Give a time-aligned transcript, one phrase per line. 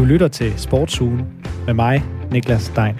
[0.00, 1.20] Du lytter til Sportsugen
[1.66, 2.94] med mig, Niklas Stein.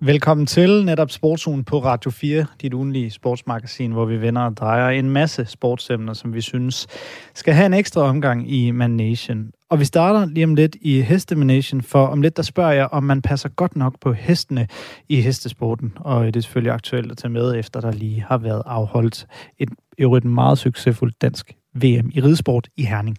[0.00, 4.88] Velkommen til netop Sportsugen på Radio 4, dit ugenlige sportsmagasin, hvor vi vender og drejer
[4.88, 6.86] en masse sportsemner, som vi synes
[7.34, 9.50] skal have en ekstra omgang i Manation.
[9.70, 13.02] Og vi starter lige om lidt i Hestemanation, for om lidt der spørger jeg, om
[13.02, 14.68] man passer godt nok på hestene
[15.08, 15.92] i hestesporten.
[15.96, 19.26] Og det er selvfølgelig aktuelt at tage med, efter der lige har været afholdt
[19.58, 19.68] et
[19.98, 23.16] et meget succesfuldt dansk VM i ridesport i Herning.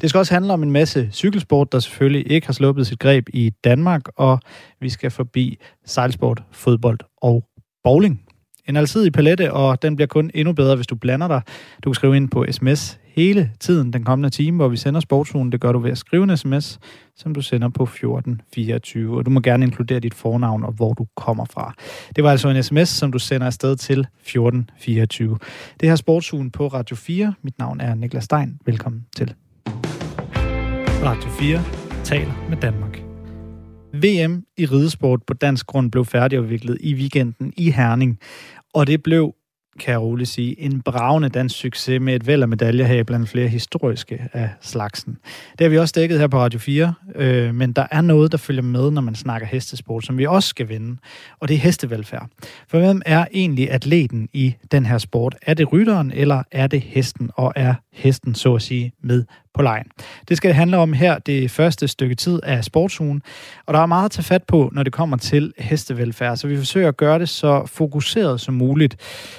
[0.00, 3.28] Det skal også handle om en masse cykelsport, der selvfølgelig ikke har sluppet sit greb
[3.32, 4.40] i Danmark, og
[4.80, 7.44] vi skal forbi sejlsport, fodbold og
[7.84, 8.22] bowling.
[8.68, 11.42] En alsidig palette, og den bliver kun endnu bedre, hvis du blander dig.
[11.84, 15.52] Du kan skrive ind på sms hele tiden den kommende time, hvor vi sender sportsugen.
[15.52, 16.78] Det gør du ved at skrive en sms,
[17.16, 19.18] som du sender på 1424.
[19.18, 21.74] Og du må gerne inkludere dit fornavn og hvor du kommer fra.
[22.16, 25.38] Det var altså en sms, som du sender afsted til 1424.
[25.80, 27.34] Det her sportsugen på Radio 4.
[27.42, 28.58] Mit navn er Niklas Stein.
[28.66, 29.34] Velkommen til.
[31.04, 31.62] Radio 4
[32.04, 33.02] taler med Danmark.
[33.92, 38.18] VM i ridesport på dansk grund blev færdigudviklet i weekenden i Herning,
[38.74, 39.34] og det blev
[39.78, 43.28] kan jeg roligt sige, en bravende dansk succes med et væld af medaljer her blandt
[43.28, 45.18] flere historiske af slagsen.
[45.58, 48.38] Det har vi også dækket her på Radio 4, øh, men der er noget, der
[48.38, 50.96] følger med, når man snakker hestesport, som vi også skal vinde,
[51.40, 52.28] og det er hestevelfærd.
[52.68, 55.36] For hvem er egentlig atleten i den her sport?
[55.42, 59.24] Er det rytteren, eller er det hesten, og er hesten så at sige med
[59.54, 59.86] på lejen.
[60.28, 63.22] Det skal det handle om her det første stykke tid af sportsugen,
[63.66, 66.56] og der er meget at tage fat på, når det kommer til hestevelfærd, så vi
[66.56, 68.96] forsøger at gøre det så fokuseret som muligt,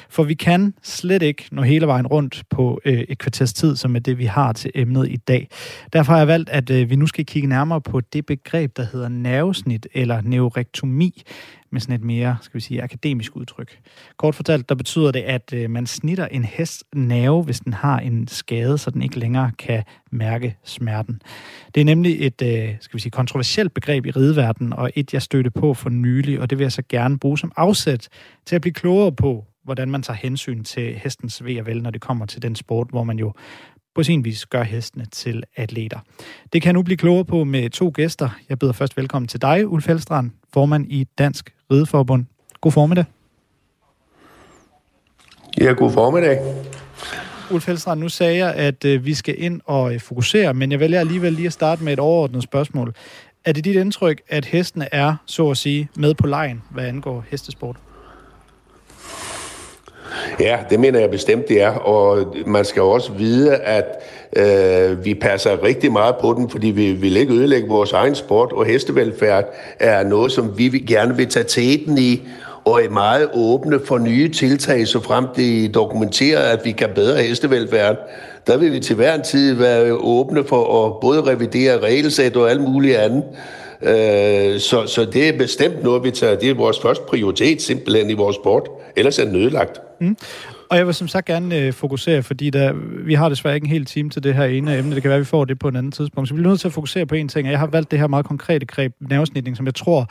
[0.10, 3.96] for vi kan slet ikke nå hele vejen rundt på øh, et kvarters tid, som
[3.96, 5.48] er det, vi har til emnet i dag.
[5.94, 8.86] Derfor har jeg valgt, at øh, vi nu skal kigge nærmere på det begreb, der
[8.92, 11.24] hedder nervesnit eller neurektomi,
[11.72, 13.80] med sådan et mere, skal vi sige, akademisk udtryk.
[14.18, 18.00] Kort fortalt, der betyder det, at øh, man snitter en hest nerve, hvis den har
[18.00, 21.22] en skade, så den ikke længere kan mærke smerten.
[21.76, 25.22] Det er nemlig et, øh, skal vi sige, kontroversielt begreb i rideverdenen, og et, jeg
[25.22, 28.10] stødte på for nylig, og det vil jeg så gerne bruge som afsæt
[28.46, 31.92] til at blive klogere på, hvordan man tager hensyn til hestens ved og vel, når
[31.92, 33.34] det kommer til den sport, hvor man jo
[33.96, 36.00] på sin vis gør hestene til atleter.
[36.54, 38.30] Det kan jeg nu blive klogere på med to gæster.
[38.50, 42.26] Jeg byder først velkommen til dig, Ulf Elstrand, formand i Dansk Rideforbund.
[42.62, 43.06] God formiddag.
[45.62, 46.40] Ja, god formiddag.
[47.52, 50.80] Ulf Helstrand, nu sagde jeg, at øh, vi skal ind og øh, fokusere, men jeg
[50.80, 52.94] vælger alligevel lige at starte med et overordnet spørgsmål.
[53.46, 57.26] Er det dit indtryk, at hestene er, så at sige, med på lejen, hvad angår
[57.30, 57.76] hestesport?
[60.40, 61.70] Ja, det mener jeg bestemt, det er.
[61.70, 63.86] Og man skal også vide, at
[64.36, 68.52] øh, vi passer rigtig meget på den, fordi vi vil ikke ødelægge vores egen sport,
[68.52, 69.46] og hestevelfærd
[69.80, 72.22] er noget, som vi gerne vil tage teten i,
[72.66, 77.24] og er meget åbne for nye tiltag, så frem det dokumenterer, at vi kan bedre
[77.24, 77.98] hestevelfærd.
[78.48, 82.50] Der vil vi til hver en tid være åbne for at både revidere regelsæt og
[82.50, 83.24] alt muligt andet.
[83.82, 86.36] Øh, så, så det er bestemt noget, vi tager.
[86.36, 88.70] Det er vores første prioritet simpelthen i vores sport.
[88.96, 89.82] Ellers er det nødlagt.
[90.02, 90.18] Mm.
[90.70, 92.74] Og jeg vil som sagt gerne øh, fokusere, fordi der,
[93.06, 94.96] vi har desværre ikke en hel time til det her ene emne.
[94.96, 96.30] Det kan være, at vi får det på en anden tidspunkt.
[96.30, 98.00] Så vi bliver nødt til at fokusere på en ting, og jeg har valgt det
[98.00, 100.10] her meget konkrete greb, nervesnitning, som jeg tror,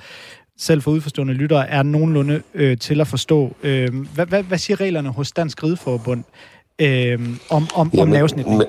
[0.59, 3.57] selv for udforstående lyttere, er nogenlunde øh, til at forstå.
[3.63, 6.25] Øh, hvad, hvad, hvad siger reglerne hos Dansk Rideforbund
[6.79, 7.19] øh,
[7.51, 8.59] om, om, om nervesnitning?
[8.59, 8.67] Men,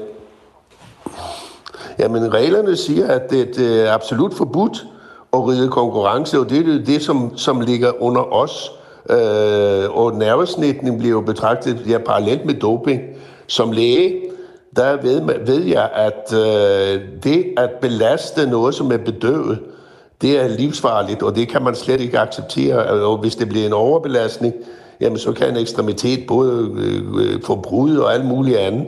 [2.00, 4.86] jamen, reglerne siger, at det, det er absolut forbudt
[5.34, 8.72] at ride konkurrence, og det er det, det som, som ligger under os.
[9.09, 13.01] Øh, og nervesnitning bliver jo betragtet ja, parallelt med doping.
[13.47, 14.22] Som læge,
[14.75, 19.59] der ved, ved jeg, at øh, det at belaste noget, som er bedøvet,
[20.22, 23.03] det er livsfarligt, og det kan man slet ikke acceptere.
[23.03, 24.53] Og hvis det bliver en overbelastning,
[25.01, 28.88] jamen så kan en ekstremitet både øh, få brud og alt muligt andet.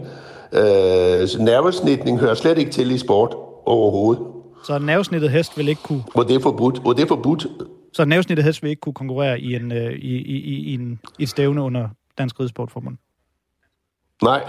[0.53, 3.35] Øh, så nervesnitning hører slet ikke til i sport
[3.65, 4.23] overhovedet.
[4.65, 6.03] Så en nervesnittet hest vil ikke kunne...
[6.13, 6.81] Og det er forbudt.
[6.85, 7.47] Og det er forbudt.
[7.93, 11.23] Så nervesnittet helst vil ikke kunne konkurrere i, en, øh, i, i, i, en, i
[11.23, 12.97] et stævne under Dansk Ridesportforbund?
[14.23, 14.43] Nej.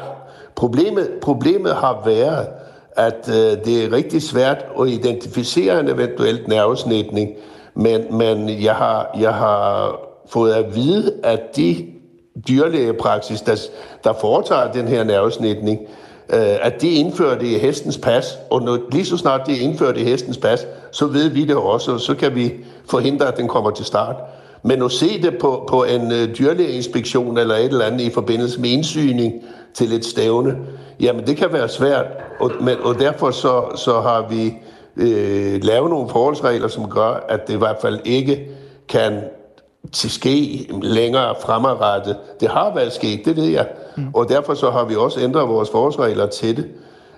[0.57, 2.49] Problemet, problemet har været,
[2.97, 7.31] at øh, det er rigtig svært at identificere en eventuelt nervesnitning,
[7.75, 9.97] men, men jeg, har, jeg har
[10.29, 11.87] fået at vide, at de
[12.49, 13.57] dyrlægepraksis, der,
[14.05, 15.81] der foretager den her nervesnitning,
[16.29, 20.05] øh, at de indførte i hestens pas, og når, lige så snart de indførte i
[20.05, 22.53] hestens pas, så ved vi det også, og så kan vi
[22.91, 24.17] forhindre, at den kommer til start.
[24.63, 28.61] Men at se det på, på en øh, dyrlægeinspektion eller et eller andet i forbindelse
[28.61, 29.33] med indsyning
[29.75, 30.57] til et stævne,
[31.01, 32.07] jamen det kan være svært,
[32.41, 34.55] og, men, og derfor så, så har vi
[34.97, 38.49] øh, lavet nogle forholdsregler, som gør, at det i hvert fald ikke
[38.89, 39.21] kan
[39.93, 42.17] til ske længere fremadrettet.
[42.41, 43.67] Det har været sket, det ved jeg.
[43.97, 44.07] Mm.
[44.15, 46.67] Og derfor så har vi også ændret vores forholdsregler til det.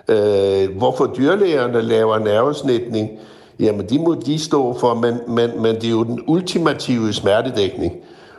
[0.09, 3.09] Øh, hvorfor dyrlægerne laver nervesnitning,
[3.59, 7.93] jamen de må de stå for, men, men, men det er jo den ultimative smertedækning.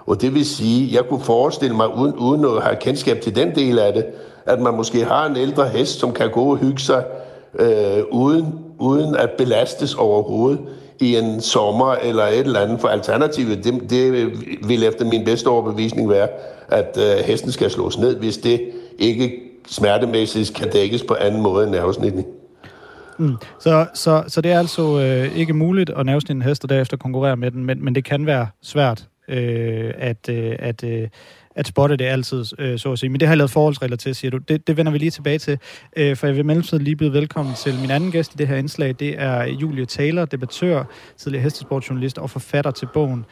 [0.06, 3.54] Og det vil sige, jeg kunne forestille mig, uden, uden at have kendskab til den
[3.54, 4.04] del af det,
[4.46, 7.04] at man måske har en ældre hest, som kan gå og hygge sig,
[7.58, 10.60] øh, uden, uden at belastes overhovedet
[11.00, 12.80] i en sommer eller et eller andet.
[12.80, 14.32] For alternativet, det, det
[14.68, 16.28] vil efter min bedste overbevisning være,
[16.68, 18.60] at øh, hesten skal slås ned, hvis det
[18.98, 19.32] ikke
[19.68, 22.26] smertemæssigt kan dækkes på anden måde end nervesnitning.
[23.18, 23.36] Mm.
[23.60, 26.96] Så, så, så det er altså øh, ikke muligt at nævne en hest og derefter
[26.96, 31.08] konkurrere med den, men, men det kan være svært øh, at, øh, at, øh,
[31.58, 33.10] at spotte det altid, øh, så at sige.
[33.10, 34.36] Men det har jeg lavet forholdsregler til, siger du.
[34.36, 35.58] Det, det vender vi lige tilbage til,
[35.96, 38.56] øh, for jeg vil mellemtiden lige byde velkommen til min anden gæst i det her
[38.56, 38.94] indslag.
[38.98, 40.84] Det er Julie Taylor, debattør,
[41.16, 43.24] tidligere hestesportjournalist og forfatter til bogen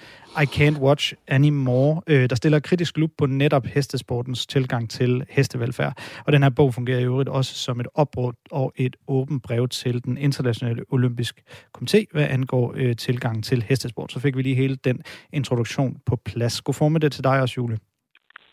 [0.42, 5.98] I Can't Watch Anymore, øh, der stiller kritisk lup på netop hestesportens tilgang til hestevelfærd.
[6.26, 9.68] Og den her bog fungerer i øvrigt også som et opråb og et åbent brev
[9.68, 11.42] til den internationale olympiske
[11.78, 14.12] komité, hvad angår øh, tilgang til hestesport.
[14.12, 15.00] Så fik vi lige hele den
[15.32, 16.60] introduktion på plads.
[16.60, 17.78] God formiddag til dig også, Julie.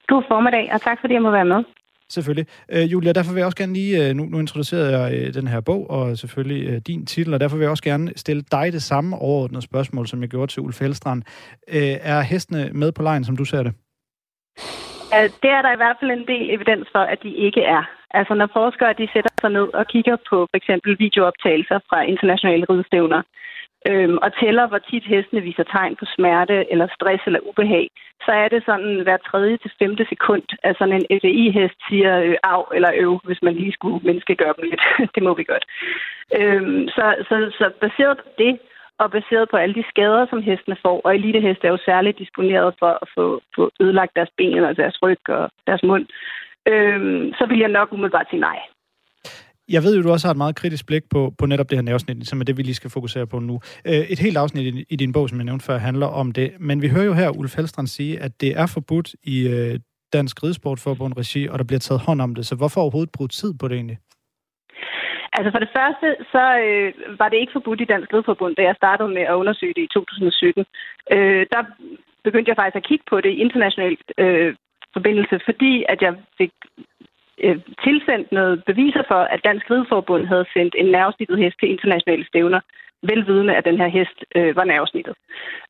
[0.08, 1.64] God formiddag, og tak fordi jeg må være med.
[2.10, 2.48] Selvfølgelig.
[2.74, 5.48] Øh, Julia, derfor vil jeg også gerne lige, øh, nu, nu introducerede jeg øh, den
[5.48, 8.74] her bog, og selvfølgelig øh, din titel, og derfor vil jeg også gerne stille dig
[8.74, 11.22] det samme overordnede spørgsmål, som jeg gjorde til Ulf Helstrand.
[11.68, 13.74] Øh, er hestene med på lejen, som du ser det?
[15.44, 17.84] Det er der i hvert fald en del evidens for, at de ikke er.
[18.20, 22.66] Altså når forskere de sætter sig ned og kigger på for eksempel videooptagelser fra internationale
[22.70, 23.22] ridestævner,
[23.90, 27.88] øhm, og tæller, hvor tit hestene viser tegn på smerte eller stress eller ubehag,
[28.26, 32.36] så er det sådan hver tredje til femte sekund, at sådan en FAI-hest siger øh,
[32.44, 34.84] af eller øv, hvis man lige skulle menneskegøre dem lidt.
[35.16, 35.66] det må vi godt.
[36.40, 38.60] Øhm, så, så, så baseret på det,
[38.98, 42.76] og baseret på alle de skader, som hestene får, og eliteheste er jo særligt disponeret
[42.80, 46.06] for at få, få ødelagt deres ben og deres ryg og deres mund,
[46.68, 48.60] øhm, så vil jeg nok umiddelbart sige nej.
[49.70, 51.84] Jeg ved jo, du også har et meget kritisk blik på, på netop det her
[51.84, 53.60] nervesnit, som er det, vi lige skal fokusere på nu.
[53.88, 56.52] Øh, et helt afsnit i, i din bog, som jeg nævnte før, handler om det.
[56.60, 59.80] Men vi hører jo her Ulf Helstrand sige, at det er forbudt i øh,
[60.14, 62.46] Dansk Ridesportforbund regi, og der bliver taget hånd om det.
[62.46, 63.98] Så hvorfor overhovedet bruge tid på det egentlig?
[65.38, 68.76] Altså for det første, så øh, var det ikke forbudt i Dansk Rideforbund, da jeg
[68.76, 70.66] startede med at undersøge det i 2017.
[71.16, 71.62] Øh, der
[72.24, 74.56] begyndte jeg faktisk at kigge på det i internationalt øh,
[74.94, 76.52] forbindelse, fordi at jeg fik
[77.46, 82.26] øh, tilsendt noget beviser for, at Dansk Rideforbund havde sendt en nervesnittet hest til internationale
[82.28, 82.60] stævner,
[83.04, 85.16] velvidende, at den her hest øh, var nervesnittet.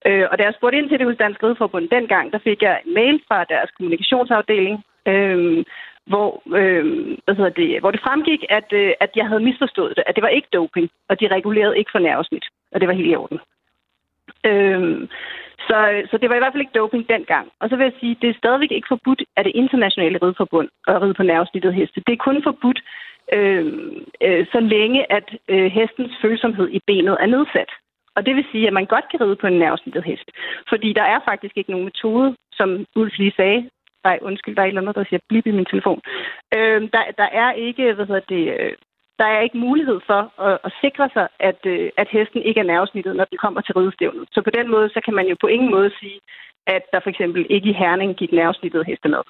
[0.08, 2.82] Øh, og da jeg spurgte ind til det hos Dansk Rideforbund dengang, der fik jeg
[2.86, 5.66] en mail fra deres kommunikationsafdeling, øh,
[6.06, 6.30] hvor,
[6.60, 6.86] øh,
[7.26, 10.22] hvad hedder det, hvor det fremgik, at, øh, at jeg havde misforstået det, at det
[10.22, 13.40] var ikke doping, og de regulerede ikke for nervesnit, og det var helt i orden.
[14.46, 15.10] Øhm,
[15.68, 15.78] så,
[16.10, 17.46] så det var i hvert fald ikke doping dengang.
[17.62, 21.02] Og så vil jeg sige, det er stadigvæk ikke forbudt af det internationale ridforbund at
[21.02, 22.04] ride på nervesnittet heste.
[22.08, 22.80] Det er kun forbudt,
[23.34, 23.66] øh,
[24.22, 27.72] øh, så længe at øh, hestens følsomhed i benet er nedsat.
[28.16, 30.28] Og det vil sige, at man godt kan ride på en nervesnittet hest.
[30.70, 33.70] Fordi der er faktisk ikke nogen metode, som Ulf lige sagde,
[34.04, 36.02] Nej, undskyld, der er et eller andet, der siger blip i min telefon.
[36.56, 38.74] Øh, der, der er ikke, hvad hedder det, øh,
[39.20, 42.72] der er ikke mulighed for at, at sikre sig, at, øh, at hesten ikke er
[42.74, 44.24] nervesnittet, når den kommer til ridestævnet.
[44.36, 46.20] Så på den måde, så kan man jo på ingen måde sige,
[46.68, 49.24] at der for eksempel ikke i Herning gik nervesnittet heste med.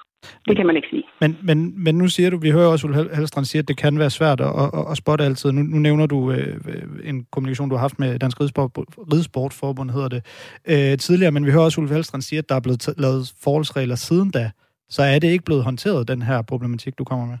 [0.48, 1.04] Det kan man ikke sige.
[1.20, 3.98] Men, men, men nu siger du, vi hører også Ulf Halstrand sige, at det kan
[3.98, 5.52] være svært at, at, at spotte altid.
[5.52, 8.70] Nu, nu nævner du øh, øh en kommunikation, du har haft med Dansk Ridesport,
[9.12, 10.22] Ridesportforbund, hedder det,
[10.68, 13.94] øh, tidligere, men vi hører også Ulf Halstrand sige, at der er blevet lavet forholdsregler
[13.94, 14.50] siden da.
[14.88, 17.38] Så er det ikke blevet håndteret, den her problematik, du kommer med?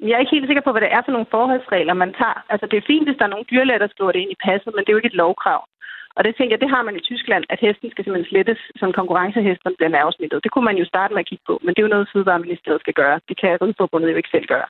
[0.00, 2.38] Jeg er ikke helt sikker på, hvad det er for nogle forholdsregler, man tager.
[2.52, 4.70] Altså, det er fint, hvis der er nogle dyrlæger, der skriver det ind i passet,
[4.74, 5.60] men det er jo ikke et lovkrav.
[6.16, 8.92] Og det tænker jeg, det har man i Tyskland, at hesten skal simpelthen slettes, som
[8.92, 10.44] konkurrencehesten bliver nervesmittet.
[10.44, 12.80] Det kunne man jo starte med at kigge på, men det er jo noget, Fødevareministeriet
[12.80, 13.20] skal gøre.
[13.28, 14.68] Det kan Rideforbundet jo ikke selv gøre.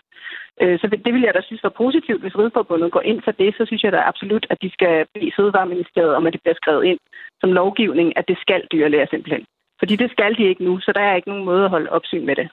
[0.63, 3.55] Øh, så det vil jeg da synes var positivt, hvis Rideforbundet går ind for det,
[3.59, 6.85] så synes jeg da absolut, at de skal bede Fødevareministeriet om, at det bliver skrevet
[6.85, 6.99] ind
[7.41, 9.47] som lovgivning, at det skal dyrlæger simpelthen.
[9.85, 12.27] Fordi det skal de ikke nu, så der er ikke nogen måde at holde opsyn
[12.27, 12.49] med det.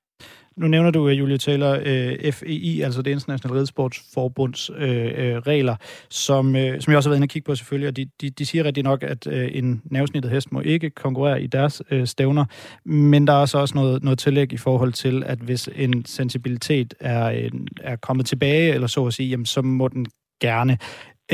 [0.58, 5.76] Nu nævner du, øh, Julie Taylor, øh, FEI, altså det internationale ridesportsforbunds øh, øh, regler,
[6.10, 8.30] som, øh, som jeg også har været inde og kigge på selvfølgelig, og de, de,
[8.30, 12.08] de siger rigtig nok, at øh, en nervesnittet hest må ikke konkurrere i deres øh,
[12.08, 12.46] stævner,
[12.86, 16.94] men der er så også noget, noget tillæg i forhold til, at hvis en sensibilitet
[17.00, 17.50] er,
[17.82, 20.06] er kommet tilbage, eller så at sige, jamen, så må den
[20.42, 20.78] gerne.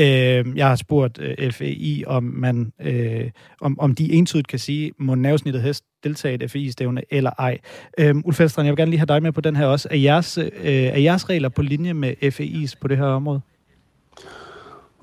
[0.00, 4.92] Øh, jeg har spurgt øh, FEI, om man øh, om, om de entydigt kan sige,
[4.98, 7.58] må nervesnittet hest deltage i et FEI-stævne eller ej.
[7.98, 9.88] Øh, Ulf Elstrand, jeg vil gerne lige have dig med på den her også.
[9.90, 13.40] Er jeres, øh, er jeres regler på linje med FEI's på det her område?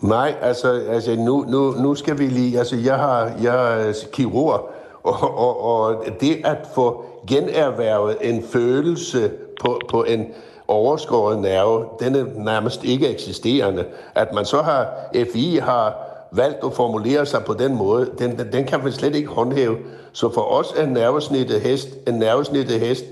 [0.01, 2.57] Nej, altså, altså nu, nu, nu skal vi lige...
[2.57, 4.69] Altså, jeg, har, jeg er kirurg,
[5.03, 10.25] og, og, og det at få generhvervet en følelse på, på en
[10.67, 13.85] overskåret nerve, den er nærmest ikke eksisterende.
[14.15, 14.87] At man så har,
[15.33, 15.95] FI har
[16.31, 19.77] valgt at formulere sig på den måde, den, den, den kan vi slet ikke håndhæve.
[20.13, 23.05] Så for os er nervesnittet hest, en nervesnittet hest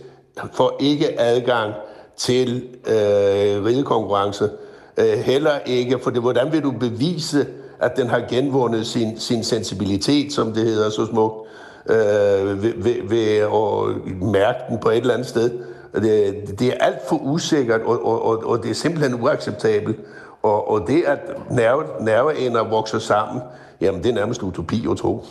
[0.53, 1.73] får ikke adgang
[2.17, 4.49] til øh, ridekonkurrence.
[4.97, 7.45] Øh, heller ikke, for det, hvordan vil du bevise,
[7.79, 11.47] at den har genvundet sin, sin sensibilitet, som det hedder så smukt,
[11.89, 15.51] øh, ved, ved, ved at mærke den på et eller andet sted.
[15.93, 19.99] Det, det er alt for usikkert, og, og, og, og det er simpelthen uacceptabelt.
[20.43, 21.19] Og, og det, at
[21.51, 23.41] nerve, nerveender vokser sammen,
[23.81, 25.25] jamen det er nærmest utopi at tro.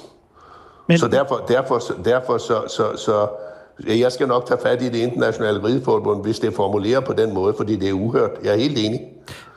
[0.87, 0.99] Men...
[0.99, 3.27] Så derfor, derfor, derfor så, så, så,
[3.87, 7.55] jeg skal nok tage fat i det internationale rideforbund, hvis det formulerer på den måde,
[7.57, 8.31] fordi det er uhørt.
[8.45, 9.01] Jeg er helt enig.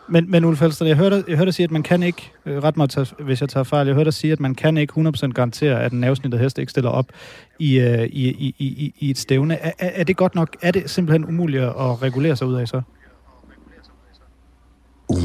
[0.08, 2.64] Men, men Ulf Halster, jeg hørte, jeg hørte dig sige, at man kan ikke, øh,
[2.64, 5.32] ret mig, hvis jeg tager fejl, jeg hørte dig sige, at man kan ikke 100%
[5.32, 7.18] garantere, at en nervesnittet hest ikke stiller op øh,
[7.60, 9.56] i, i, i, i, i et stævne.
[9.56, 10.56] Er, er det godt nok?
[10.62, 12.82] Er det simpelthen umuligt at regulere sig ud af så?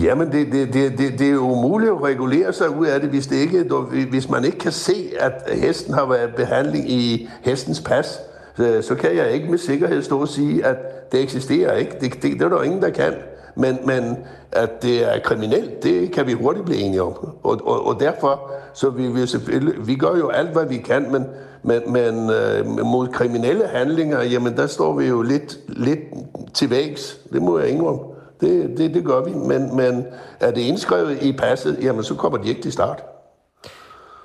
[0.03, 3.11] Jamen, det, det, det, det, det er jo umuligt at regulere sig ud af det,
[3.11, 3.65] hvis, det ikke,
[4.11, 8.19] hvis man ikke kan se, at hesten har været behandling i hestens pas.
[8.57, 10.77] Så, så kan jeg ikke med sikkerhed stå og sige, at
[11.13, 11.93] det eksisterer ikke.
[12.01, 13.13] Det, det, det er der ingen, der kan.
[13.55, 14.17] Men, men
[14.53, 17.13] at det er kriminelt, det kan vi hurtigt blive enige om.
[17.43, 21.13] Og, og, og derfor, så vi, vi selvfølgelig, vi gør jo alt, hvad vi kan,
[21.13, 21.25] men,
[21.63, 25.99] men, men øh, mod kriminelle handlinger, jamen der står vi jo lidt, lidt
[26.55, 27.19] til vægs.
[27.33, 28.01] Det må jeg indrømme.
[28.41, 29.31] Det, det, det gør vi.
[29.31, 30.05] Men, men
[30.41, 33.03] er det indskrevet i passet, jamen så kommer de ikke til start.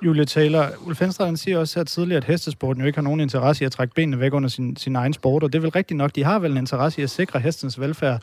[0.02, 3.64] Julia Taylor, Ulf Henstrand siger også her tidligere, at hestesporten jo ikke har nogen interesse
[3.64, 5.98] i at trække benene væk under sin, sin egen sport, og det er vel rigtigt
[5.98, 8.20] nok, de har vel en interesse i at sikre hestens velfærd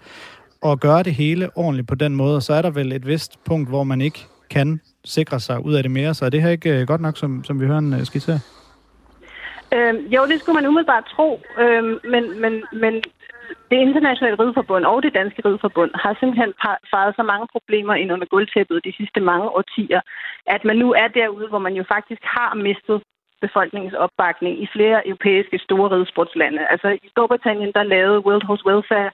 [0.64, 3.34] og gøre det hele ordentligt på den måde, og så er der vel et vist
[3.46, 6.50] punkt, hvor man ikke kan sikre sig ud af det mere, så er det her
[6.50, 8.40] ikke øh, godt nok, som, som vi hører en øh, skitser?
[9.76, 12.54] Øhm, jo, det skulle man umiddelbart tro, øhm, men, men,
[12.84, 12.94] men
[13.72, 16.54] det internationale rideforbund og det danske rideforbund har simpelthen
[16.94, 20.02] faret så mange problemer ind under gulvtæppet de sidste mange årtier,
[20.56, 23.02] at man nu er derude, hvor man jo faktisk har mistet
[23.46, 26.62] befolkningens opbakning i flere europæiske store ridesportslande.
[26.74, 29.10] Altså i Storbritannien, der lavede World Horse Welfare,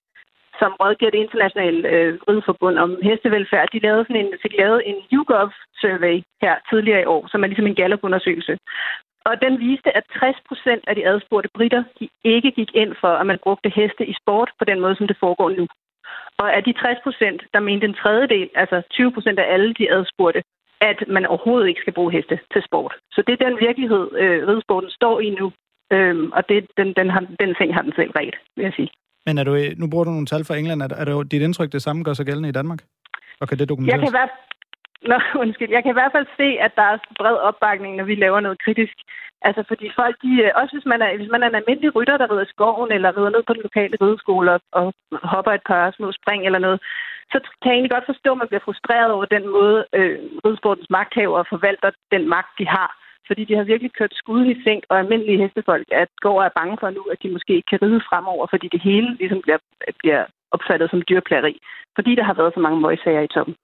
[0.59, 4.97] som rådgiver det internationale øh, rideforbund om hestevelfærd, de lavede, sådan en, fik lavet en
[5.13, 8.53] YouGov-survey her tidligere i år, som er ligesom en gallupundersøgelse.
[9.29, 13.13] Og den viste, at 60 procent af de adspurgte britter de ikke gik ind for,
[13.21, 15.67] at man brugte heste i sport på den måde, som det foregår nu.
[16.41, 19.91] Og af de 60 procent, der mente en tredjedel, altså 20 procent af alle de
[19.91, 20.41] adspurgte,
[20.81, 22.93] at man overhovedet ikke skal bruge heste til sport.
[23.11, 25.51] Så det er den virkelighed, øh, ridesporten står i nu.
[25.93, 28.89] Øhm, og det, den, den, har, den ting har den selv ret, vil jeg sige.
[29.25, 30.81] Men er du, øh, nu bruger du nogle tal fra England.
[30.81, 32.81] Er, er det dit indtryk, det samme gør sig gældende i Danmark?
[33.41, 34.01] Og kan det dokumenteres?
[34.01, 34.29] Jeg kan, være,
[35.11, 35.71] Nå, undskyld.
[35.75, 38.63] Jeg kan i hvert fald se, at der er bred opbakning, når vi laver noget
[38.65, 38.97] kritisk.
[39.41, 42.17] Altså, fordi folk, de, øh, også hvis man, er, hvis man er en almindelig rytter,
[42.17, 44.93] der rider i skoven, eller rider ned på den lokale rideskole og, og
[45.33, 46.79] hopper et par små spring eller noget,
[47.31, 50.89] så kan jeg egentlig godt forstå, at man bliver frustreret over den måde, øh, ridesportens
[50.89, 52.89] magthavere forvalter den magt, de har.
[53.29, 56.57] Fordi de har virkelig kørt skud i sænk, og almindelige hestefolk at går og er
[56.59, 59.59] bange for nu, at de måske ikke kan ride fremover, fordi det hele ligesom bliver,
[60.01, 60.21] bliver
[60.55, 61.55] opfattet som dyrplageri.
[61.97, 63.55] Fordi der har været så mange møgsager i toppen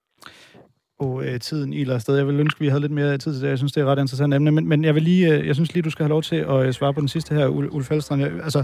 [0.99, 2.17] og øh, tiden i afsted.
[2.17, 3.49] Jeg vil ønske, at vi havde lidt mere tid til det.
[3.49, 4.51] Jeg synes, det er et ret interessant emne.
[4.51, 6.65] Men, men jeg, vil lige, øh, jeg synes lige, du skal have lov til at
[6.65, 8.23] øh, svare på den sidste her, Ulf Falstrand.
[8.23, 8.63] Altså,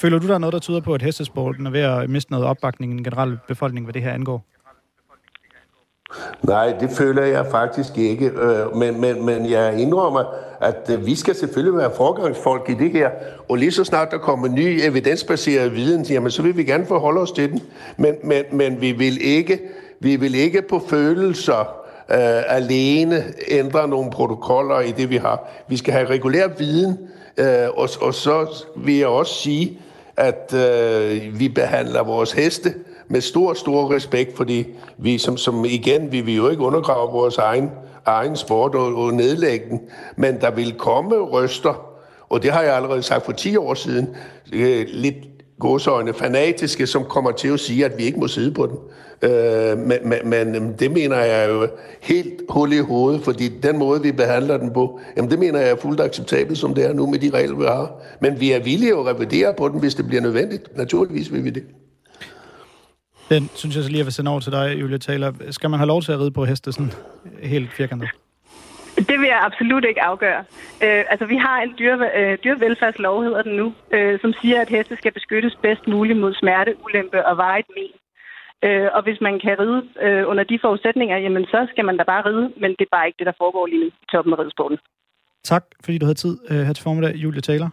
[0.00, 2.46] føler du, der er noget, der tyder på, at hestesporten er ved at miste noget
[2.46, 4.44] opbakning i den generelle befolkning, hvad det her angår?
[6.42, 8.26] Nej, det føler jeg faktisk ikke.
[8.26, 10.24] Øh, men, men, men jeg indrømmer,
[10.60, 13.10] at øh, vi skal selvfølgelig være forgangsfolk i det her.
[13.48, 17.20] Og lige så snart der kommer ny evidensbaseret viden, jamen, så vil vi gerne forholde
[17.20, 17.60] os til den.
[17.96, 19.60] Men, men, men vi vil ikke
[20.02, 21.60] vi vil ikke på følelser
[22.10, 25.48] øh, alene ændre nogle protokoller i det, vi har.
[25.68, 26.98] Vi skal have regulær viden,
[27.36, 29.78] øh, og, og så vil jeg også sige,
[30.16, 32.74] at øh, vi behandler vores heste
[33.08, 34.66] med stor, stor respekt, fordi
[34.98, 37.70] vi som, som igen, vi vil jo ikke undergrave vores egen,
[38.06, 39.80] egen sport og, og nedlægge den,
[40.16, 41.92] men der vil komme røster,
[42.28, 44.08] og det har jeg allerede sagt for 10 år siden,
[44.52, 45.16] øh, lidt
[45.60, 48.78] godsøjne fanatiske, som kommer til at sige, at vi ikke må sidde på den.
[49.30, 51.68] Øh, men, men, men øh, det mener jeg jo
[52.00, 55.70] helt hul i hovedet, fordi den måde, vi behandler den på, jamen det mener jeg
[55.70, 57.92] er fuldt acceptabelt, som det er nu med de regler, vi har.
[58.20, 60.76] Men vi er villige at revidere på den, hvis det bliver nødvendigt.
[60.76, 61.62] Naturligvis vil vi det.
[63.34, 65.30] Den synes jeg så lige, at vil sende over til dig, Julia Taylor.
[65.50, 66.92] Skal man have lov til at ride på heste sådan
[67.42, 68.08] helt firkantet?
[68.96, 70.40] Det vil jeg absolut ikke afgøre.
[70.84, 74.68] Øh, altså, vi har en dyre, øh, dyrevelfærdslov, hedder den nu, øh, som siger, at
[74.68, 77.90] heste skal beskyttes bedst muligt mod smerte, ulempe og varigt men.
[78.66, 82.04] Øh, og hvis man kan ride øh, under de forudsætninger, jamen så skal man da
[82.04, 84.38] bare ride, men det er bare ikke det, der foregår lige nu i toppen af
[84.38, 84.78] ridesporten.
[85.44, 87.70] Tak, fordi du havde tid øh, her til formiddag, Julia Taylor.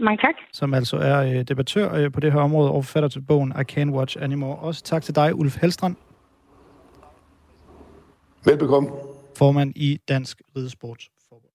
[0.00, 0.34] Mange tak.
[0.52, 3.72] Som altså er øh, debattør øh, på det her område og forfatter til bogen I
[3.72, 4.58] Can't Watch Anymore.
[4.58, 5.96] Også tak til dig, Ulf Helstrand.
[8.44, 8.90] Velbekomme.
[9.36, 11.52] Formand i Dansk Ridesportsforbund.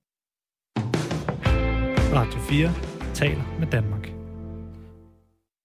[2.13, 2.69] Radio 4
[3.13, 4.11] taler med Danmark.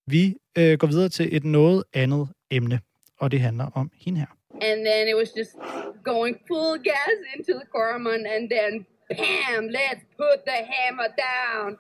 [0.07, 2.81] Vi øh, går videre til et noget andet emne,
[3.19, 4.27] og det handler om hende her.
[4.63, 5.55] And then it was just
[6.05, 11.79] going full gas into the Coromon, and then bam, let's put the hammer down.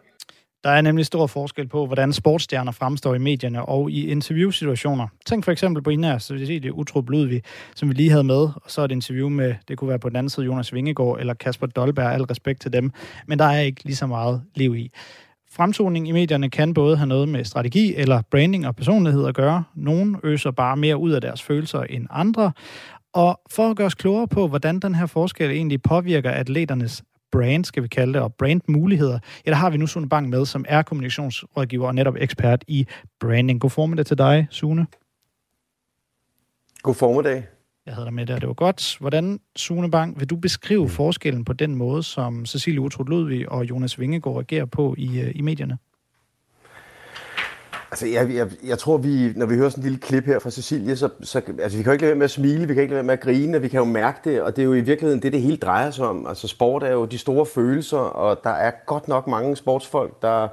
[0.64, 5.06] Der er nemlig stor forskel på, hvordan sportsstjerner fremstår i medierne og i interviewsituationer.
[5.26, 7.42] Tænk for eksempel på en her, så det er Utrup Ludvig,
[7.74, 10.16] som vi lige havde med, og så et interview med, det kunne være på den
[10.16, 12.90] anden side Jonas Vingegaard eller Kasper Dolberg, al respekt til dem,
[13.26, 14.90] men der er ikke lige så meget liv i.
[15.52, 19.64] Fremtoning i medierne kan både have noget med strategi eller branding og personlighed at gøre.
[19.74, 22.52] Nogle øser bare mere ud af deres følelser end andre.
[23.12, 27.02] Og for at gøre os klogere på, hvordan den her forskel egentlig påvirker atleternes
[27.32, 30.46] brand, skal vi kalde det, og brandmuligheder, ja, der har vi nu Sune Bang med,
[30.46, 32.86] som er kommunikationsrådgiver og netop ekspert i
[33.20, 33.60] branding.
[33.60, 34.86] God formiddag til dig, Sune.
[36.82, 37.46] God formiddag.
[37.86, 38.96] Jeg havde dig med der, det var godt.
[39.00, 43.64] Hvordan, Sune Bang, vil du beskrive forskellen på den måde, som Cecilie Utrud Ludvig og
[43.64, 45.78] Jonas Vingegaard agerer på i, øh, i medierne?
[47.90, 50.50] Altså, jeg, jeg, jeg tror, vi, når vi hører sådan en lille klip her fra
[50.50, 52.82] Cecilie, så, så altså, vi kan jo ikke lade være med at smile, vi kan
[52.82, 54.66] ikke lade være med at grine, og vi kan jo mærke det, og det er
[54.66, 56.26] jo i virkeligheden det, det hele drejer sig om.
[56.26, 60.48] Altså, sport er jo de store følelser, og der er godt nok mange sportsfolk, der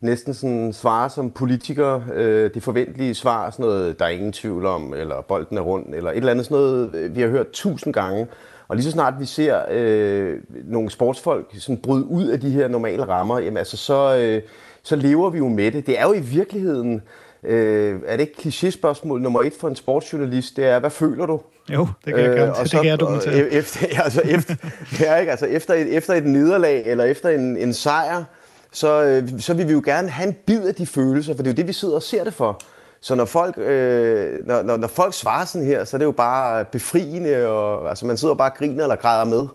[0.00, 4.66] næsten sådan svarer som politikere, øh, det forventelige svar, sådan noget, der er ingen tvivl
[4.66, 7.50] om, eller bolden er rund, eller et eller andet sådan noget, øh, vi har hørt
[7.52, 8.26] tusind gange.
[8.68, 12.68] Og lige så snart vi ser øh, nogle sportsfolk sådan bryde ud af de her
[12.68, 14.42] normale rammer, jamen altså så, øh,
[14.86, 15.86] så lever vi jo med det.
[15.86, 17.02] Det er jo i virkeligheden,
[17.42, 21.40] øh, er det ikke kliché-spørgsmål nummer et for en sportsjournalist, det er, hvad føler du?
[21.72, 23.50] Jo, det kan jeg, øh, og så, det kan jeg dokumentere.
[23.50, 24.54] Efter, altså, efter,
[25.00, 25.30] ja, ikke?
[25.30, 28.24] Altså, efter, et, efter et nederlag, eller efter en, en sejr,
[28.72, 31.50] så, øh, så vil vi jo gerne have en bid af de følelser, for det
[31.50, 32.60] er jo det, vi sidder og ser det for.
[33.00, 36.12] Så når folk, øh, når, når, når folk svarer sådan her, så er det jo
[36.12, 39.46] bare befriende, og altså, man sidder bare og griner eller græder med.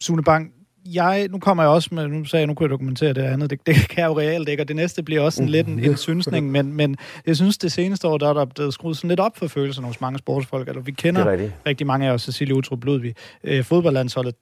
[0.00, 0.52] Sune Bang,
[0.86, 3.50] jeg, nu kommer jeg også med, nu sagde jeg, nu kunne jeg dokumentere det andet,
[3.50, 5.84] det, det kan jeg jo reelt ikke, og det næste bliver også en, lidt en,
[5.84, 9.08] en synsning, men, men jeg synes, det seneste år, der er der blevet skruet sådan
[9.08, 12.54] lidt op for følelserne hos mange sportsfolk, eller vi kender rigtig mange af os, Cecilie
[12.54, 13.14] Utrup Ludvig,
[13.44, 14.34] øh, fodboldlandsholdet,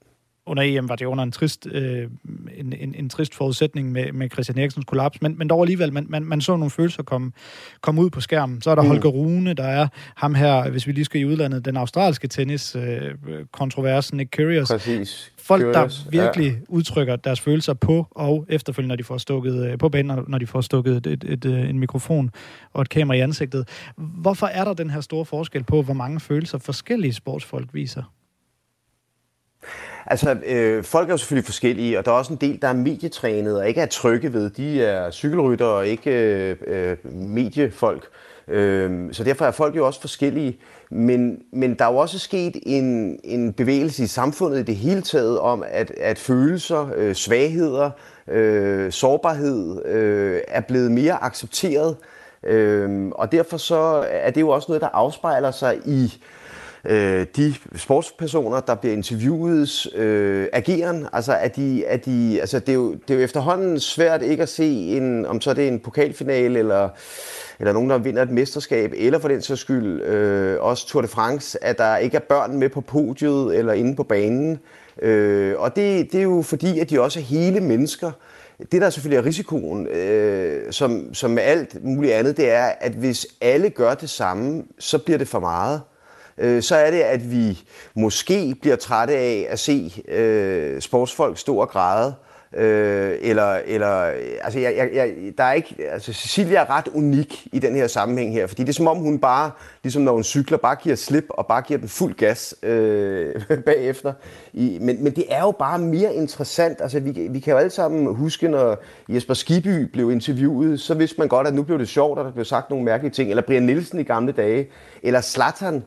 [0.49, 2.09] under EM var det under en trist, øh,
[2.57, 6.07] en, en, en trist forudsætning med, med Christian Eriksens kollaps, men, men dog alligevel, man,
[6.09, 7.33] man, man så nogle følelser komme,
[7.81, 8.63] komme ud på skærmen.
[8.63, 8.89] Så er der mm.
[8.89, 14.15] Holger Rune, der er ham her, hvis vi lige skal i udlandet, den australske tennis-kontroversen,
[14.15, 14.69] øh, Nick Kyrgios.
[14.69, 15.33] Præcis.
[15.49, 16.05] Folk, Curious.
[16.05, 16.59] der virkelig ja.
[16.69, 20.47] udtrykker deres følelser på, og efterfølgende, når de får stukket øh, på banen, når de
[20.47, 22.31] får stukket et, et, et, øh, en mikrofon
[22.73, 23.69] og et kamera i ansigtet.
[23.97, 28.03] Hvorfor er der den her store forskel på, hvor mange følelser forskellige sportsfolk viser?
[30.07, 32.73] Altså, øh, folk er jo selvfølgelig forskellige, og der er også en del, der er
[32.73, 34.51] medietrænet og ikke er trygge ved.
[34.51, 38.07] De er cykelrytter og ikke øh, øh, mediefolk.
[38.49, 40.59] Øh, så derfor er folk jo også forskellige.
[40.91, 45.03] Men, men der er jo også sket en, en bevægelse i samfundet i det hele
[45.03, 47.91] taget om, at, at følelser, øh, svagheder,
[48.29, 51.97] øh, sårbarhed øh, er blevet mere accepteret.
[52.43, 56.38] Øh, og derfor så er det jo også noget, der afspejler sig i øh,
[56.85, 61.07] Øh, de sportspersoner, der bliver interviewet, øh, ageren.
[61.13, 64.43] Altså, er de, er de, altså det, er jo, det er jo efterhånden svært ikke
[64.43, 66.89] at se, en, om så er det en pokalfinale, eller,
[67.59, 71.09] eller nogen, der vinder et mesterskab, eller for den så skyld øh, også Tour de
[71.09, 74.59] France, at der ikke er børn med på podiet eller inde på banen.
[75.03, 78.11] Øh, og det, det er jo fordi, at de også er hele mennesker.
[78.73, 82.93] Det, der selvfølgelig er risikoen, øh, som, som med alt muligt andet, det er, at
[82.93, 85.98] hvis alle gør det samme, så bliver det for meget øh,
[86.41, 87.63] Øh, så er det, at vi
[87.95, 92.15] måske bliver trætte af at se øh, sportsfolk stå og græde.
[92.57, 97.49] Øh, eller, eller, altså, jeg, jeg, jeg, der er ikke, altså, Cecilia er ret unik
[97.53, 99.51] i den her sammenhæng her, fordi det er som om hun bare,
[99.83, 103.35] ligesom når hun cykler, bare giver slip og bare giver den fuld gas øh,
[103.67, 104.13] bagefter.
[104.53, 106.81] I, men, men det er jo bare mere interessant.
[106.81, 111.19] Altså, vi, vi kan jo alle sammen huske, når Jesper Skiby blev interviewet, så vidste
[111.19, 113.31] man godt, at nu blev det sjovt, og der blev sagt nogle mærkelige ting.
[113.31, 114.69] Eller Brian Nielsen i gamle dage.
[115.03, 115.83] Eller Zlatan,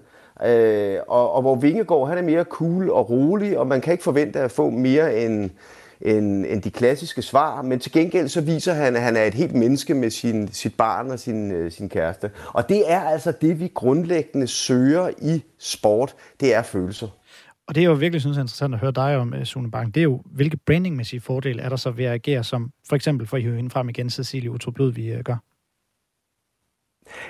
[0.45, 4.03] Øh, og, og hvor Vingegaard, han er mere cool og rolig, og man kan ikke
[4.03, 5.49] forvente at få mere end,
[6.01, 9.33] end, end de klassiske svar, men til gengæld så viser han, at han er et
[9.33, 12.31] helt menneske med sin, sit barn og sin, øh, sin kæreste.
[12.47, 17.07] Og det er altså det, vi grundlæggende søger i sport, det er følelser.
[17.67, 19.95] Og det er jo virkelig synes er interessant at høre dig om, øh, Sune Bang.
[19.95, 23.27] Det er jo, hvilke brandingmæssige fordele er der så ved at agere, som for eksempel
[23.27, 25.35] for at hive frem igen, Cecilie Utrup vi øh, gør?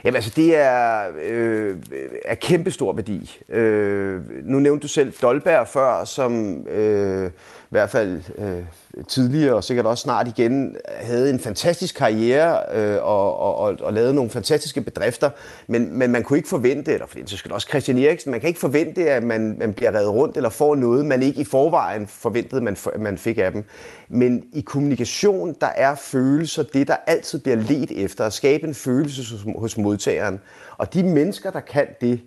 [0.03, 1.77] Jamen altså, det er, øh,
[2.25, 3.39] er kæmpestor værdi.
[3.49, 7.31] Øh, nu nævnte du selv Dolberg før, som øh,
[7.71, 8.63] hvert fald øh,
[9.07, 13.93] tidligere, og sikkert også snart igen, havde en fantastisk karriere øh, og, og, og, og
[13.93, 15.29] lavede nogle fantastiske bedrifter,
[15.67, 18.47] men, men man kunne ikke forvente, eller for det skal også Christian Eriksen, man kan
[18.47, 22.07] ikke forvente, at man, man bliver reddet rundt eller får noget, man ikke i forvejen
[22.07, 23.63] forventede, man, man fik af dem.
[24.09, 28.73] Men i kommunikation, der er følelser det, der altid bliver let efter, at skabe en
[28.73, 30.39] følelse hos, hos modtageren.
[30.77, 32.19] Og de mennesker, der kan det,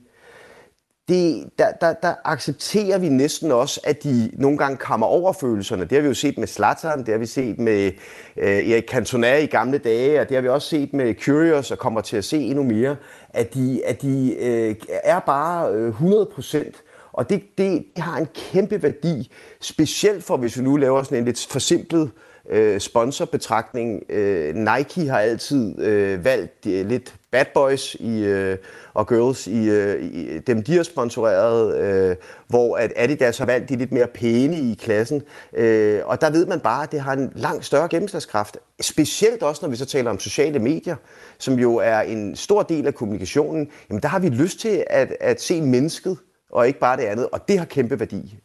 [1.09, 5.85] det, der, der, der accepterer vi næsten også, at de nogle gange kommer over følelserne.
[5.85, 7.93] Det har vi jo set med Zlatan, det har vi set med
[8.37, 11.79] øh, Erik Cantona i gamle dage, og det har vi også set med Curious, og
[11.79, 12.97] kommer til at se endnu mere,
[13.29, 16.77] at de, at de øh, er bare øh, 100 procent.
[17.13, 21.19] Og det, det, det har en kæmpe værdi, specielt for, hvis vi nu laver sådan
[21.19, 22.11] en lidt forsimplet øh,
[22.51, 24.03] Øh, sponsorbetragtning.
[24.09, 28.57] Øh, Nike har altid øh, valgt øh, lidt bad boys i, øh,
[28.95, 32.17] og girls i, øh, i dem, de har sponsoreret, øh,
[32.49, 35.23] hvor at Adidas har valgt de lidt mere pæne i klassen.
[35.57, 38.57] Øh, og der ved man bare, at det har en langt større gennemslagskraft.
[38.81, 40.97] Specielt også, når vi så taler om sociale medier,
[41.39, 43.69] som jo er en stor del af kommunikationen.
[43.91, 46.19] Jamen, der har vi lyst til at, at se mennesket,
[46.53, 48.39] og ikke bare det andet, og det har kæmpe værdi.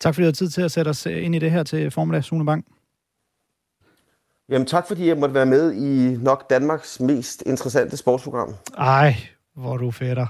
[0.00, 1.90] Tak fordi du har tid til at sætte os øh, ind i det her til
[1.90, 2.64] formiddag, Sune Bang.
[4.48, 8.54] Jamen tak, fordi jeg måtte være med i nok Danmarks mest interessante sportsprogram.
[8.78, 9.16] Ej,
[9.56, 10.26] hvor du fætter.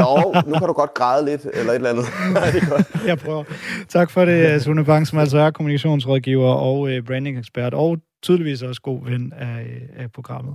[0.00, 2.04] jo, nu kan du godt græde lidt, eller et eller andet.
[2.54, 3.06] det er godt.
[3.06, 3.44] Jeg prøver.
[3.88, 8.82] Tak for det, Sune Bang, som altså er kommunikationsrådgiver og øh, branding-ekspert, og tydeligvis også
[8.82, 10.54] god ven af, af programmet.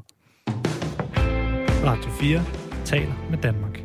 [1.86, 2.42] Radio 4
[2.86, 3.84] taler med Danmark.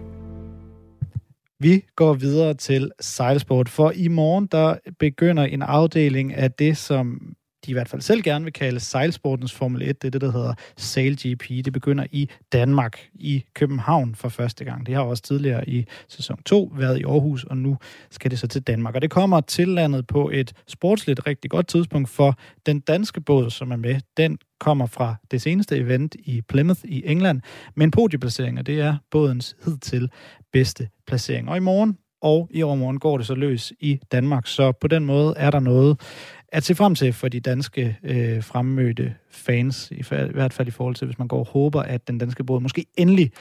[1.60, 7.34] Vi går videre til sejlsport, for i morgen der begynder en afdeling af det, som
[7.66, 10.02] de i hvert fald selv gerne vil kalde sejlsportens Formel 1.
[10.02, 11.48] Det er det, der hedder Sail GP.
[11.64, 14.86] Det begynder i Danmark, i København for første gang.
[14.86, 17.76] Det har også tidligere i sæson 2 været i Aarhus, og nu
[18.10, 18.94] skal det så til Danmark.
[18.94, 23.50] Og det kommer til landet på et sportsligt rigtig godt tidspunkt, for den danske båd,
[23.50, 27.40] som er med, den kommer fra det seneste event i Plymouth i England,
[27.74, 30.10] med en podieplacering, og det er bådens hidtil
[30.52, 31.48] bedste placering.
[31.48, 35.04] Og i morgen og i overmorgen går det så løs i Danmark, så på den
[35.04, 36.00] måde er der noget
[36.48, 40.70] at se frem til for de danske øh, fremmødte fans, i, i hvert fald i
[40.70, 43.32] forhold til, hvis man går og håber, at den danske båd måske endelig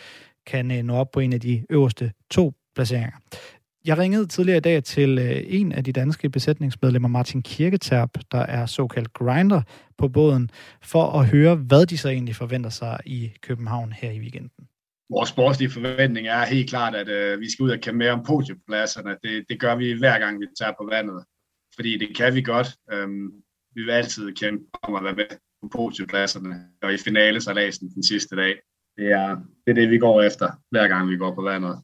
[0.46, 3.18] kan øh, nå op på en af de øverste to placeringer.
[3.86, 8.40] Jeg ringede tidligere i dag til øh, en af de danske besætningsmedlemmer, Martin Kirketerp, der
[8.40, 9.62] er såkaldt grinder
[9.98, 10.50] på båden,
[10.82, 14.52] for at høre, hvad de så egentlig forventer sig i København her i weekenden.
[15.10, 18.24] Vores sportslige forventning er helt klart, at øh, vi skal ud og kæmpe mere om
[18.28, 19.18] podiumpladserne.
[19.24, 21.24] Det, det gør vi hver gang, vi tager på vandet
[21.76, 22.68] fordi det kan vi godt.
[22.92, 23.32] Øhm,
[23.76, 25.26] vi vil altid kæmpe om at være med
[25.62, 27.54] på podiumpladserne og i finale så
[27.96, 28.56] den sidste dag.
[28.98, 29.30] Det er,
[29.66, 31.82] det er det, vi går efter, hver gang vi går på vandet.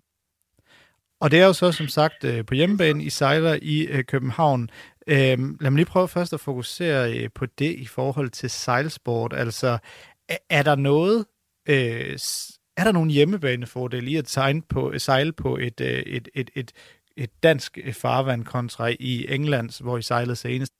[1.22, 4.70] Og det er jo så som sagt øh, på hjemmebane i sejler i øh, København.
[5.08, 9.34] Øhm, lad mig lige prøve først at fokusere øh, på det i forhold til sejlsport.
[9.34, 9.78] Altså,
[10.50, 11.26] er der noget,
[12.78, 16.72] er der nogle hjemmebanefordele i at sejle på, sejle på et, et, et, et
[17.20, 20.74] et dansk øh, farvand kontra i England, hvor I sejlede senest?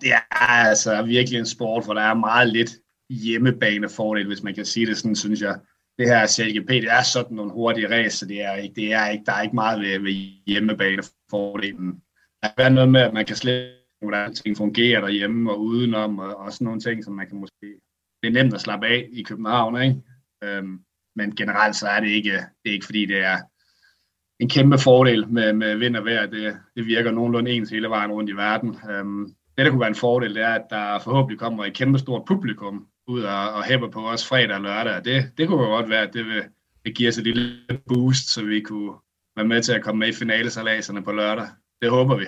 [0.00, 2.70] Det er altså virkelig en sport, hvor der er meget lidt
[3.10, 5.58] hjemmebanefordel, hvis man kan sige det sådan, synes jeg.
[5.98, 9.08] Det her CLGP, det er sådan nogle hurtige race, så det er ikke, det er
[9.08, 10.12] ikke, der er ikke meget ved, ved
[10.46, 12.02] hjemmebanefordelen.
[12.42, 16.36] Der er noget med, at man kan slet hvordan ting fungerer derhjemme og udenom, og,
[16.36, 17.80] og sådan nogle ting, som man kan måske...
[18.22, 19.96] Det er nemt at slappe af i København, ikke?
[20.44, 20.80] Øhm,
[21.16, 23.38] men generelt så er det ikke, det er ikke fordi, det er
[24.40, 26.26] en kæmpe fordel med, med vind og vejr.
[26.26, 28.76] Det, det virker nogenlunde ens hele vejen rundt i verden.
[28.90, 31.98] Øhm, det, der kunne være en fordel, det er, at der forhåbentlig kommer et kæmpe
[31.98, 35.04] stort publikum ud og, og hæpper på os fredag og lørdag.
[35.04, 36.42] Det, det kunne godt være, at det vil
[36.84, 38.92] det giver os et lille boost, så vi kunne
[39.36, 41.46] være med til at komme med i finalesalaserne på lørdag.
[41.82, 42.26] Det håber vi.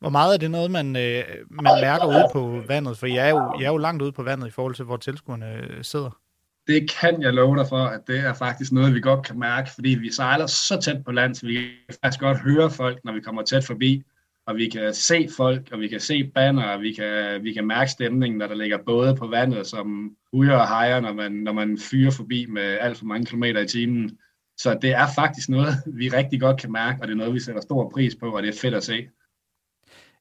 [0.00, 2.98] Hvor meget er det noget, man, øh, man mærker ude på vandet?
[2.98, 4.96] For jeg er, jo, jeg er jo langt ude på vandet i forhold til, hvor
[4.96, 6.18] tilskuerne øh, sidder
[6.66, 9.70] det kan jeg love dig for, at det er faktisk noget, vi godt kan mærke,
[9.74, 13.12] fordi vi sejler så tæt på land, så vi kan faktisk godt høre folk, når
[13.12, 14.02] vi kommer tæt forbi,
[14.46, 17.66] og vi kan se folk, og vi kan se banner, og vi kan, vi kan
[17.66, 21.52] mærke stemningen, når der ligger både på vandet, som hujer og hejer, når man, når
[21.52, 24.18] man fyrer forbi med alt for mange kilometer i timen.
[24.56, 27.40] Så det er faktisk noget, vi rigtig godt kan mærke, og det er noget, vi
[27.40, 29.08] sætter stor pris på, og det er fedt at se.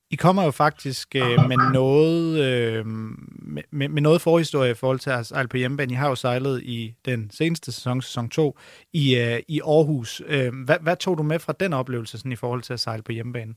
[0.10, 2.86] I kommer jo faktisk øh, med noget øh,
[3.54, 5.92] med, med noget forhistorie i forhold til at sejle på hjemmebane.
[5.92, 8.60] I har jo sejlet i den seneste sæson, sæson 2,
[8.94, 10.22] i, øh, i Aarhus.
[10.26, 13.04] Øh, hvad, hvad tog du med fra den oplevelse sådan, i forhold til at sejle
[13.04, 13.54] på hjemmebane?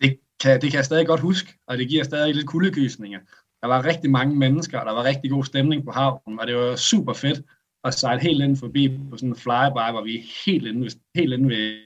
[0.00, 3.20] Det kan, det kan jeg stadig godt huske, og det giver stadig lidt kuldegysninger.
[3.62, 6.56] Der var rigtig mange mennesker, og der var rigtig god stemning på havnen, og det
[6.56, 7.42] var super fedt
[7.84, 11.32] at sejle helt ind forbi på sådan en flyby, hvor vi er helt inde, helt
[11.32, 11.78] inde ved,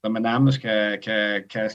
[0.00, 1.70] hvor man nærmest kan, kan, kan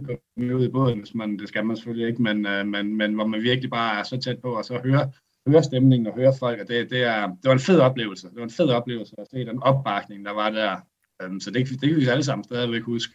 [0.00, 3.14] komme ud i båden, hvis man, det skal man selvfølgelig ikke, men, øh, men, men
[3.14, 5.12] hvor man virkelig bare er så tæt på, og så høre,
[5.46, 8.28] høre stemningen og høre folk, og det, det, er, det var en fed oplevelse.
[8.28, 10.76] Det var en fed oplevelse at se den opbakning, der var der.
[11.22, 13.14] Øhm, så det, det kan vi alle sammen stadigvæk huske.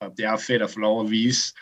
[0.00, 1.54] Og det er fedt at få lov at vise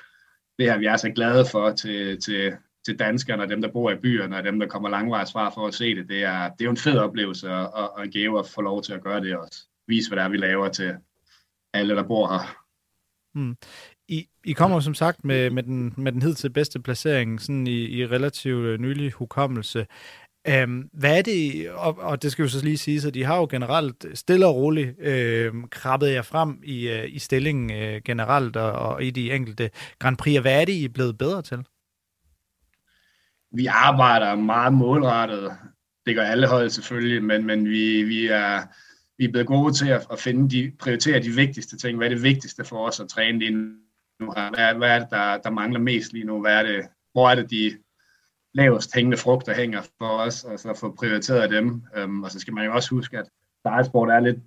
[0.59, 2.52] det her, vi er så glade for til, til,
[2.87, 5.66] til danskerne og dem, der bor i byerne og dem, der kommer langvejs fra for
[5.66, 6.09] at se det.
[6.09, 8.83] Det er, det er jo en fed oplevelse og, og en gave at få lov
[8.83, 9.66] til at gøre det også.
[9.88, 10.96] Vise, hvad det er, vi laver til
[11.72, 12.64] alle, der bor her.
[13.35, 13.57] Hmm.
[14.09, 17.87] I, I kommer som sagt med, med, den, med den hidtil bedste placering sådan i,
[17.87, 19.87] i relativt øh, nylig hukommelse.
[20.64, 23.37] Um, hvad er det, og, og det skal jo så lige sige, at de har
[23.37, 28.57] jo generelt stille og roligt øh, krabbet jer frem i, øh, i stillingen øh, generelt
[28.57, 30.40] og, og i de enkelte Grand Prix.
[30.40, 31.59] Hvad er det, I er blevet bedre til?
[33.53, 35.53] Vi arbejder meget målrettet.
[36.07, 38.62] Det gør alle hold selvfølgelig, men, men vi, vi, er,
[39.19, 41.97] vi er blevet gode til at, at finde de, prioritere de vigtigste ting.
[41.99, 43.75] Hvad er det vigtigste for os at træne det
[44.20, 44.33] nu?
[44.33, 46.40] Hvad, hvad er det, der, der mangler mest lige nu?
[46.40, 47.79] Hvad er det, hvor er det de
[48.55, 51.83] lavest hængende frugter hænger for os, og så få prioriteret dem.
[52.05, 53.29] Um, og så skal man jo også huske, at
[53.62, 54.38] sejlsport er lidt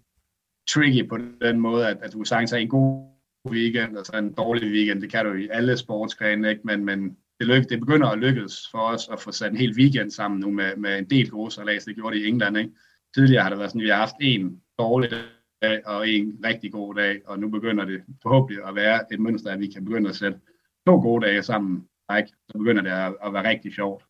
[0.69, 3.07] tricky på den måde, at, at du sagtens har en god
[3.49, 5.01] weekend, og så en dårlig weekend.
[5.01, 6.61] Det kan du i alle sportsgrene, ikke?
[6.63, 9.75] Men, men det, lykke, det begynder at lykkes for os at få sat en hel
[9.77, 11.85] weekend sammen nu med, med en del gode salas.
[11.85, 12.57] Det gjorde det i England.
[12.57, 12.71] Ikke?
[13.15, 15.09] Tidligere har det været sådan, at vi har haft en dårlig
[15.61, 19.51] dag og en rigtig god dag, og nu begynder det forhåbentlig at være et mønster,
[19.51, 20.39] at vi kan begynde at sætte
[20.87, 21.87] to gode dage sammen.
[22.17, 22.29] Ikke?
[22.49, 24.06] Så begynder det at, at være rigtig sjovt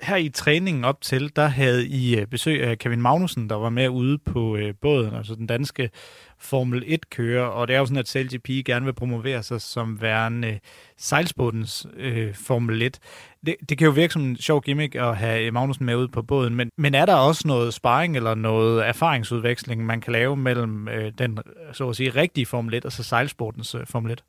[0.00, 3.70] her i træningen op til, der havde I øh, besøg af Kevin Magnussen, der var
[3.70, 5.90] med ude på øh, båden, altså den danske
[6.38, 10.48] Formel 1-kører, og det er jo sådan, at CLGP gerne vil promovere sig som værende
[10.48, 10.58] øh,
[10.96, 12.98] sejlsbådens øh, Formel 1.
[13.46, 16.08] Det, det kan jo virke som en sjov gimmick at have øh, Magnussen med ude
[16.08, 20.36] på båden, men, men er der også noget sparring eller noget erfaringsudveksling, man kan lave
[20.36, 21.38] mellem øh, den,
[21.72, 24.24] så at sige, rigtige Formel 1 og så sejlsportens øh, Formel 1?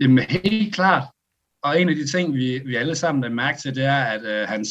[0.00, 1.04] Jamen helt klart
[1.62, 4.24] og en af de ting, vi, vi alle sammen er mærke til, det er, at
[4.24, 4.68] øh, hans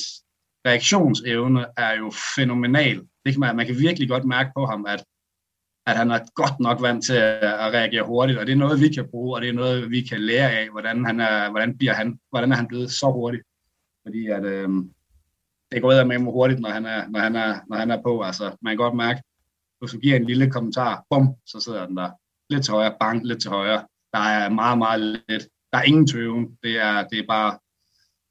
[0.67, 2.97] reaktionsevne er jo fænomenal.
[3.25, 5.03] Det kan man, man kan virkelig godt mærke på ham, at,
[5.87, 8.81] at han er godt nok vant til at, at reagere hurtigt, og det er noget,
[8.81, 11.77] vi kan bruge, og det er noget, vi kan lære af, hvordan, han er, hvordan,
[11.77, 13.43] bliver han, hvordan er han blevet så hurtigt.
[14.05, 14.69] Fordi at, øh,
[15.71, 18.21] det går med hurtigt, når han, er, når, han er, når han er på.
[18.21, 19.21] Altså, man kan godt mærke,
[19.79, 22.09] hvis du giver en lille kommentar, bum, så sidder den der.
[22.49, 23.87] Lidt til højre, bang, lidt til højre.
[24.13, 26.47] Der er meget, meget let der er ingen tøven.
[26.63, 27.57] Det er, det er bare,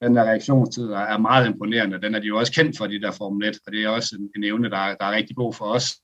[0.03, 2.01] den der reaktionstid er meget imponerende.
[2.01, 4.17] Den er de jo også kendt for, de der Formel 1, og det er også
[4.19, 5.97] en, en evne, der, der er rigtig god for os.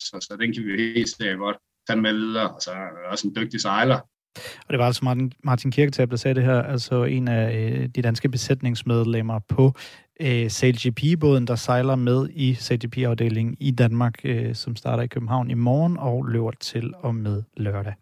[0.00, 3.10] Så, så den kan vi jo helt sikkert godt tage med videre, og så er
[3.10, 4.00] også en dygtig sejler.
[4.36, 7.88] Og det var altså Martin, Martin Kirketab, der sagde det her, altså en af øh,
[7.88, 9.72] de danske besætningsmedlemmer på
[10.20, 15.54] øh, SailGP-båden, der sejler med i SailGP-afdelingen i Danmark, øh, som starter i København i
[15.54, 17.94] morgen og løber til og med lørdag.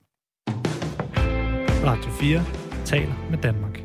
[1.84, 3.82] Radio 4 taler med Danmark.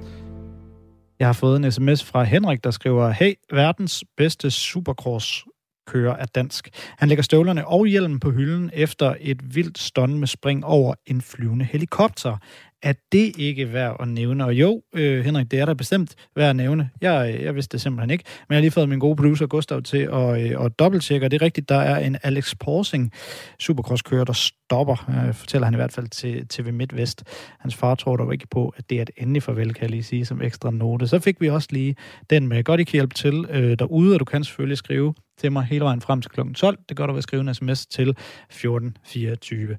[1.20, 5.46] Jeg har fået en sms fra Henrik, der skriver, Hey, verdens bedste supercross
[5.88, 6.70] kører er dansk.
[6.98, 11.22] Han lægger støvlerne og hjelmen på hylden efter et vildt stånd med spring over en
[11.22, 12.38] flyvende helikopter
[12.84, 14.46] er det ikke værd at nævne?
[14.46, 16.90] Og jo, øh, Henrik, det er da bestemt værd at nævne.
[17.02, 18.24] Jeg, øh, jeg vidste det simpelthen ikke.
[18.50, 21.32] Men jeg har lige fået min gode producer Gustav til at, øh, at dobbelttjekke, og
[21.32, 23.12] det er rigtigt, der er en Alex Porsing
[23.60, 27.24] supercross-kører, der stopper, øh, fortæller han i hvert fald til TV MidtVest.
[27.60, 30.04] Hans far tror dog ikke på, at det er et endelig farvel, kan jeg lige
[30.04, 31.08] sige, som ekstra note.
[31.08, 31.96] Så fik vi også lige
[32.30, 32.64] den med.
[32.64, 35.86] Godt, I kan hjælpe til øh, derude, og du kan selvfølgelig skrive til mig hele
[35.86, 36.40] vejen frem til kl.
[36.54, 36.78] 12.
[36.90, 39.78] Det gør du ved at skrive en sms til 1424.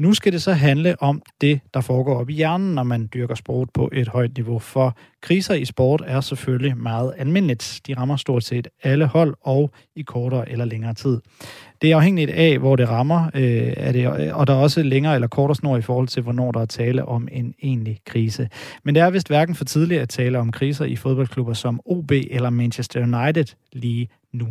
[0.00, 3.34] Nu skal det så handle om det, der foregår op i hjernen, når man dyrker
[3.34, 4.58] sport på et højt niveau.
[4.58, 7.80] For kriser i sport er selvfølgelig meget almindeligt.
[7.86, 11.20] De rammer stort set alle hold og i kortere eller længere tid.
[11.82, 15.14] Det er afhængigt af, hvor det rammer, øh, er det, og der er også længere
[15.14, 18.48] eller kortere snor i forhold til, hvornår der er tale om en egentlig krise.
[18.84, 22.10] Men det er vist hverken for tidligt at tale om kriser i fodboldklubber som OB
[22.10, 24.46] eller Manchester United lige nu.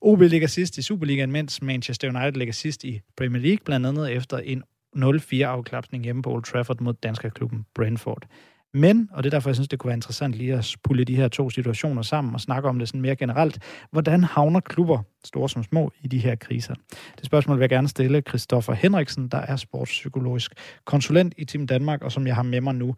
[0.00, 4.12] OB ligger sidst i Superligaen, mens Manchester United ligger sidst i Premier League, blandt andet
[4.12, 4.62] efter en
[4.96, 8.26] 0-4-afklapsning hjemme på Old Trafford mod danskerklubben Brentford.
[8.74, 11.16] Men, og det er derfor, jeg synes, det kunne være interessant lige at pulle de
[11.16, 13.58] her to situationer sammen og snakke om det sådan mere generelt.
[13.90, 16.74] Hvordan havner klubber, store som små, i de her kriser?
[17.16, 20.52] Det spørgsmål vil jeg gerne stille Christoffer Henriksen, der er sportspsykologisk
[20.84, 22.94] konsulent i Team Danmark, og som jeg har med mig nu.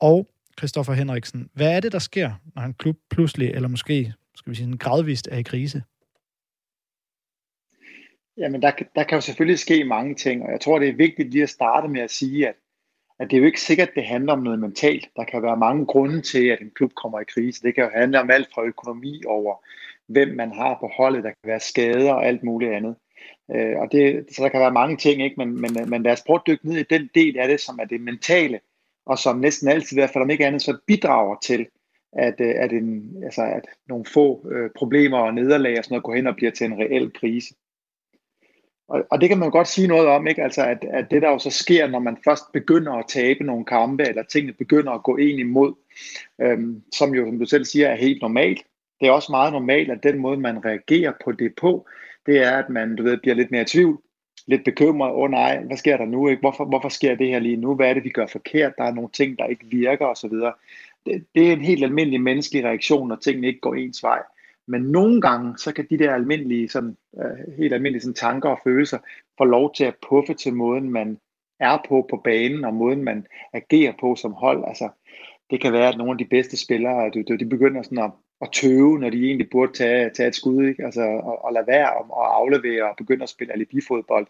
[0.00, 0.28] Og
[0.58, 4.56] Christoffer Henriksen, hvad er det, der sker, når en klub pludselig, eller måske skal vi
[4.56, 5.82] sige, gradvist er i krise?
[8.36, 11.30] Jamen, der, der kan jo selvfølgelig ske mange ting, og jeg tror, det er vigtigt
[11.30, 12.54] lige at starte med at sige, at,
[13.18, 15.08] at det er jo ikke sikkert, at det handler om noget mentalt.
[15.16, 17.62] Der kan være mange grunde til, at en klub kommer i krise.
[17.62, 19.64] Det kan jo handle om alt fra økonomi over,
[20.06, 21.24] hvem man har på holdet.
[21.24, 22.96] Der kan være skader og alt muligt andet.
[23.54, 25.36] Øh, og det, så der kan være mange ting, ikke?
[25.38, 27.78] Men, men, men lad os prøve at dykke ned i den del af det, som
[27.78, 28.60] er det mentale.
[29.06, 31.66] og som næsten altid, i hvert fald om ikke andet, så bidrager til,
[32.12, 36.04] at, øh, at, en, altså, at nogle få øh, problemer og nederlag og sådan noget
[36.04, 37.54] går hen og bliver til en reel krise.
[38.92, 40.42] Og, og det kan man godt sige noget om, ikke?
[40.42, 43.64] Altså, at, at det der jo så sker, når man først begynder at tabe nogle
[43.64, 45.74] kampe, eller tingene begynder at gå en imod,
[46.40, 48.62] øhm, som jo, som du selv siger, er helt normalt.
[49.00, 51.86] Det er også meget normalt, at den måde, man reagerer på det på,
[52.26, 53.98] det er, at man du ved, bliver lidt mere i tvivl,
[54.46, 56.28] lidt bekymret, åh oh, nej, hvad sker der nu?
[56.28, 56.40] Ikke?
[56.40, 57.74] Hvorfor, hvorfor sker det her lige nu?
[57.74, 58.72] Hvad er det, vi gør forkert?
[58.78, 60.30] Der er nogle ting, der ikke virker osv.
[61.06, 64.22] Det, det er en helt almindelig menneskelig reaktion, når tingene ikke går ens vej.
[64.72, 68.60] Men nogle gange, så kan de der almindelige, sådan, øh, helt almindelige sådan, tanker og
[68.64, 68.98] følelser
[69.38, 71.18] få lov til at puffe til måden, man
[71.60, 74.64] er på på banen, og måden, man agerer på som hold.
[74.66, 74.88] Altså,
[75.50, 78.48] det kan være, at nogle af de bedste spillere, de, de begynder sådan at, at
[78.52, 80.84] tøve, når de egentlig burde tage, tage et skud, ikke?
[80.84, 84.26] Altså, og, og lade være om at aflevere og begynde at spille alibi-fodbold.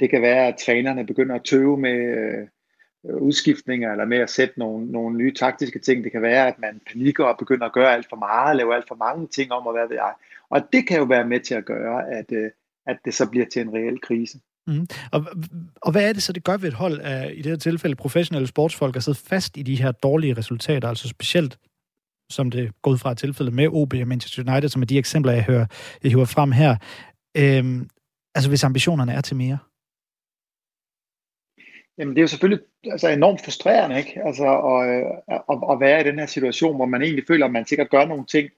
[0.00, 2.48] Det kan være, at trænerne begynder at tøve med øh,
[3.08, 6.04] Øh, udskiftninger, eller med at sætte nogle, nogle nye taktiske ting.
[6.04, 8.88] Det kan være, at man panikker og begynder at gøre alt for meget, lave alt
[8.88, 10.12] for mange ting om, og hvad ved jeg.
[10.50, 12.50] Og det kan jo være med til at gøre, at, øh,
[12.86, 14.38] at det så bliver til en reel krise.
[14.66, 14.86] Mm.
[15.12, 15.26] Og,
[15.82, 17.96] og hvad er det så, det gør ved et hold af, i det her tilfælde,
[17.96, 21.58] professionelle sportsfolk, at sidde fast i de her dårlige resultater, altså specielt
[22.30, 25.32] som det går ud fra tilfældet med OB og Manchester United, som er de eksempler,
[25.32, 25.66] jeg hører,
[26.02, 26.76] jeg hører frem her.
[27.36, 27.88] Øhm,
[28.34, 29.58] altså hvis ambitionerne er til mere?
[31.98, 34.20] Jamen det er jo selvfølgelig altså, enormt frustrerende, ikke?
[34.24, 37.66] Altså at, at, at være i den her situation, hvor man egentlig føler, at man
[37.66, 38.50] sikkert gør nogle ting,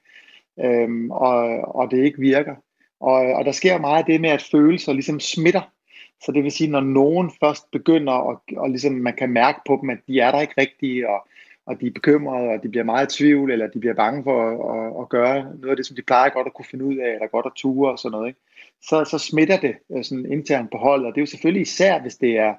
[0.65, 1.39] øhm, og,
[1.75, 2.55] og det ikke virker.
[3.01, 5.73] Og, og der sker meget af det med, at følelser ligesom smitter.
[6.23, 9.79] Så det vil sige, når nogen først begynder, at, og ligesom man kan mærke på
[9.83, 11.29] dem, at de er der ikke rigtige, og,
[11.67, 14.43] og de er bekymrede, og de bliver meget i tvivl, eller de bliver bange for
[14.43, 16.97] at, at, at gøre noget af det, som de plejer godt at kunne finde ud
[16.97, 18.41] af, eller godt at ture og sådan noget, ikke?
[18.83, 22.01] Så, så smitter det øh, sådan internt på holdet, og det er jo selvfølgelig især,
[22.01, 22.55] hvis det er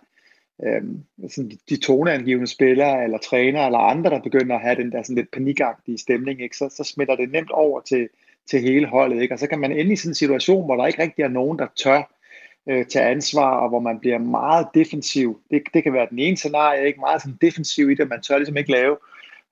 [0.66, 0.82] øh,
[1.30, 5.04] sådan de, de toneangivende spillere, eller træner, eller andre, der begynder at have den der
[5.04, 6.58] sådan lidt panikagtige stemning, ikke?
[6.58, 8.10] Så, så smitter det nemt over til,
[8.50, 9.36] til hele holdet, ikke?
[9.36, 11.60] og så kan man ende i sådan en situation, hvor der ikke rigtig er nogen,
[11.60, 12.14] der tør
[12.70, 15.42] øh, tage ansvar, og hvor man bliver meget defensiv.
[15.52, 18.38] Det, det kan være den ene scenarie, ikke meget sådan defensiv i det, man tør
[18.38, 18.98] ligesom ikke lave,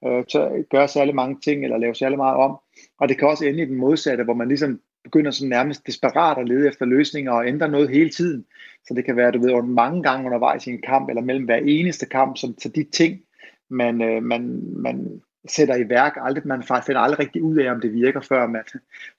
[0.06, 2.58] øh, tør gøre særlig mange ting, eller lave særlig meget om.
[3.00, 6.38] Og det kan også ende i den modsatte, hvor man ligesom begynder sådan nærmest desperat
[6.38, 8.46] at lede efter løsninger og ændre noget hele tiden.
[8.88, 11.56] Så det kan være, du ved, mange gange undervejs i en kamp, eller mellem hver
[11.56, 13.22] eneste kamp, så, så de ting,
[13.70, 17.82] man, øh, man, man sætter i værk, aldrig, man finder aldrig rigtig ud af, om
[17.82, 18.64] det virker, før man,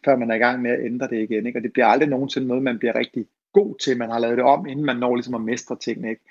[0.05, 1.47] før man er i gang med at ændre det igen.
[1.47, 1.59] Ikke?
[1.59, 4.45] Og det bliver aldrig nogensinde noget, man bliver rigtig god til, man har lavet det
[4.45, 6.11] om, inden man når ligesom at mestre tingene.
[6.11, 6.23] Ikke?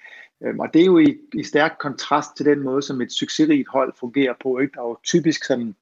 [0.44, 3.68] Øhm, og det er jo i, i stærk kontrast til den måde, som et succesrigt
[3.68, 4.60] hold fungerer på.
[4.60, 4.72] Ikke?
[4.74, 5.76] Der er jo typisk sådan,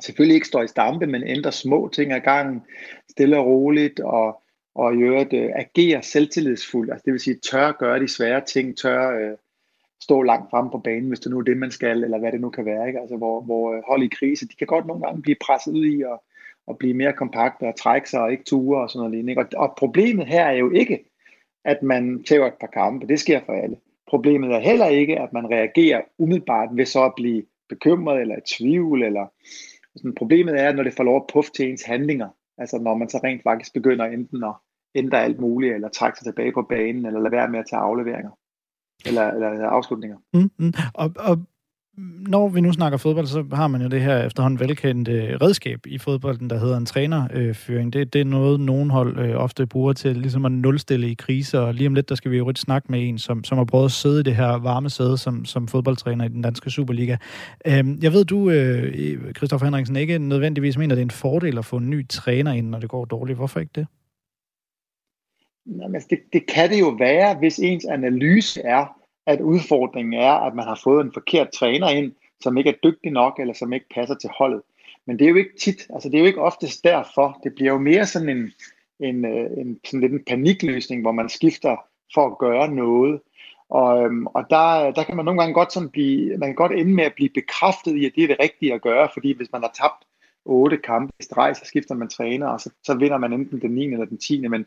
[0.00, 2.62] selvfølgelig ikke står i stampe, men ændrer små ting ad gangen,
[3.10, 4.42] stille og roligt, og,
[4.80, 6.90] og i øvrigt øh, agere selvtillidsfuldt.
[6.92, 9.36] Altså det vil sige, tør gøre de svære ting, tør øh,
[10.02, 12.40] stå langt frem på banen, hvis det nu er det, man skal, eller hvad det
[12.40, 12.86] nu kan være.
[12.86, 13.00] Ikke?
[13.00, 15.84] Altså hvor, hvor øh, hold i krise, de kan godt nogle gange blive presset ud
[15.84, 16.18] i at
[16.70, 19.40] at blive mere kompakte og trække sig og ikke ture og sådan noget lignende.
[19.40, 21.04] Og, og problemet her er jo ikke,
[21.64, 23.06] at man tæver et par kampe.
[23.06, 23.76] Det sker for alle.
[24.08, 28.56] Problemet er heller ikke, at man reagerer umiddelbart ved så at blive bekymret eller i
[28.56, 29.02] tvivl.
[29.02, 29.26] Eller,
[29.96, 32.28] sådan, problemet er, når det får lov at puffe til ens handlinger.
[32.58, 34.54] Altså når man så rent faktisk begynder enten at
[34.94, 37.80] ændre alt muligt, eller trække sig tilbage på banen, eller lade være med at tage
[37.80, 38.30] afleveringer.
[39.06, 40.16] Eller, eller afslutninger.
[40.34, 40.72] Mm, mm.
[40.94, 41.38] Og, og
[42.28, 45.98] når vi nu snakker fodbold, så har man jo det her efterhånden velkendte redskab i
[45.98, 47.92] fodbolden, der hedder en trænerføring.
[47.92, 51.58] Det, det er noget, nogen hold øh, ofte bruger til ligesom at nulstille i kriser,
[51.58, 53.64] og lige om lidt, der skal vi jo rigtig snakke med en, som, som har
[53.64, 57.16] prøvet at sidde i det her varme sæde som, som fodboldtræner i den danske Superliga.
[57.66, 61.58] Øhm, jeg ved, du, øh, Christoffer Henriksen, ikke nødvendigvis mener, at det er en fordel
[61.58, 63.36] at få en ny træner ind, når det går dårligt.
[63.36, 63.86] Hvorfor ikke det?
[65.66, 68.86] Jamen, det, det kan det jo være, hvis ens analyse er,
[69.26, 73.12] at udfordringen er, at man har fået en forkert træner ind, som ikke er dygtig
[73.12, 74.62] nok, eller som ikke passer til holdet.
[75.06, 77.40] Men det er jo ikke tit, altså det er jo ikke oftest derfor.
[77.44, 78.52] Det bliver jo mere sådan en,
[79.00, 81.76] en, øh, en, sådan lidt en panikløsning, hvor man skifter
[82.14, 83.20] for at gøre noget.
[83.68, 86.72] Og, øhm, og der, der kan man nogle gange godt sådan blive, man kan godt
[86.72, 89.52] ende med at blive bekræftet i, at det er det rigtige at gøre, fordi hvis
[89.52, 90.04] man har tabt
[90.44, 93.70] otte kampe i streg, så skifter man træner, og så, så vinder man enten den
[93.70, 93.92] 9.
[93.92, 94.48] eller den 10.
[94.48, 94.66] Men,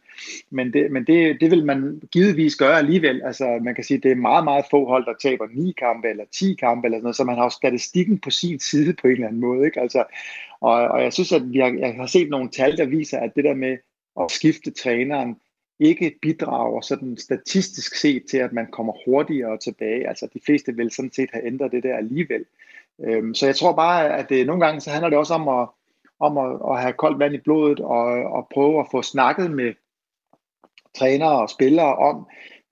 [0.50, 3.22] men, det, men det, det vil man givetvis gøre alligevel.
[3.22, 6.24] Altså, man kan sige, det er meget, meget få hold, der taber 9 kampe eller
[6.32, 9.14] 10 kampe, eller sådan noget, så man har jo statistikken på sin side på en
[9.14, 9.66] eller anden måde.
[9.66, 9.82] Ikke?
[9.82, 10.04] Altså,
[10.62, 13.36] og, og jeg synes, at vi har, jeg har set nogle tal, der viser, at
[13.36, 13.78] det der med
[14.20, 15.36] at skifte træneren,
[15.80, 20.08] ikke bidrager sådan statistisk set til, at man kommer hurtigere tilbage.
[20.08, 22.46] Altså de fleste vil sådan set have ændret det der alligevel.
[23.00, 25.68] Øhm, så jeg tror bare, at det, nogle gange så handler det også om at,
[26.20, 29.74] om at, at have koldt vand i blodet og, og prøve at få snakket med
[30.96, 32.28] trænere og spillere om,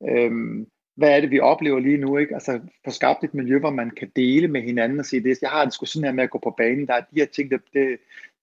[0.09, 2.33] øhm, hvad er det, vi oplever lige nu, ikke?
[2.33, 5.49] Altså, få skabt et miljø, hvor man kan dele med hinanden og sige, det, jeg
[5.49, 7.51] har det sgu sådan her med at gå på banen, der er de her ting,
[7.51, 7.97] der, det,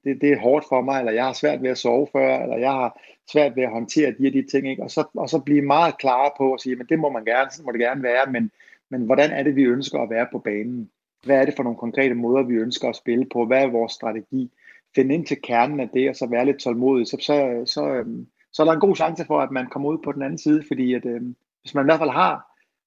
[0.05, 2.57] det, det er hårdt for mig, eller jeg har svært ved at sove før, eller
[2.57, 3.01] jeg har
[3.33, 4.83] svært ved at håndtere de her de ting, ikke?
[4.83, 7.51] Og, så, og så blive meget klar på at sige, men det må man gerne,
[7.51, 8.51] så må det gerne være, men,
[8.91, 10.91] men hvordan er det, vi ønsker at være på banen?
[11.25, 13.47] Hvad er det for nogle konkrete måder, vi ønsker at spille på?
[13.47, 14.51] Hvad er vores strategi?
[14.95, 17.07] Finde ind til kernen af det, og så være lidt tålmodig.
[17.07, 19.99] Så, så, så, øhm, så er der en god chance for, at man kommer ud
[20.05, 22.35] på den anden side, fordi at, øhm, hvis man i hvert fald har,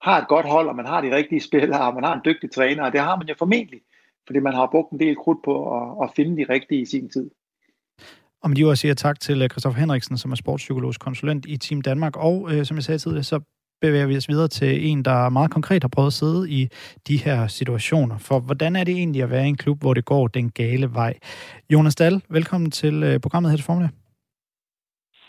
[0.01, 2.51] har et godt hold, og man har de rigtige spillere, og man har en dygtig
[2.51, 3.82] træner, og det har man jo formentlig,
[4.25, 7.09] fordi man har brugt en del krudt på at, at finde de rigtige i sin
[7.09, 7.29] tid.
[8.41, 11.57] Og med de ord siger tak til øh, Christoffer Henriksen, som er sportspsykologisk konsulent i
[11.57, 13.39] Team Danmark, og øh, som jeg sagde tidligere, så
[13.82, 16.69] bevæger vi os videre til en, der meget konkret har prøvet at sidde i
[17.07, 18.17] de her situationer.
[18.17, 20.93] For hvordan er det egentlig at være i en klub, hvor det går den gale
[20.93, 21.13] vej?
[21.73, 23.89] Jonas Dahl, velkommen til øh, programmet her til Formel.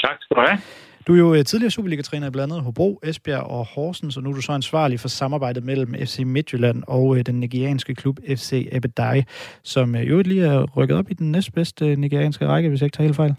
[0.00, 0.58] Tak skal du have.
[1.06, 4.30] Du er jo øh, tidligere Superliga-træner i blandt andet Hobro, Esbjerg og Horsens, og nu
[4.30, 8.68] er du så ansvarlig for samarbejdet mellem FC Midtjylland og øh, den nigerianske klub FC
[8.72, 9.22] Ebedei,
[9.62, 13.06] som jo lige er rykket op i den næstbedste nigerianske række, hvis jeg ikke tager
[13.06, 13.34] helt fejl.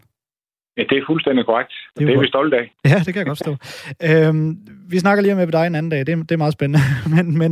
[0.78, 1.72] Ja, det er fuldstændig korrekt.
[1.96, 2.66] Det er, det er vi stolte af.
[2.86, 3.52] Ja, det kan jeg godt stå.
[4.10, 4.58] øhm,
[4.90, 6.00] vi snakker lige om dig en anden dag.
[6.00, 6.80] Det er, det er meget spændende.
[7.16, 7.52] men men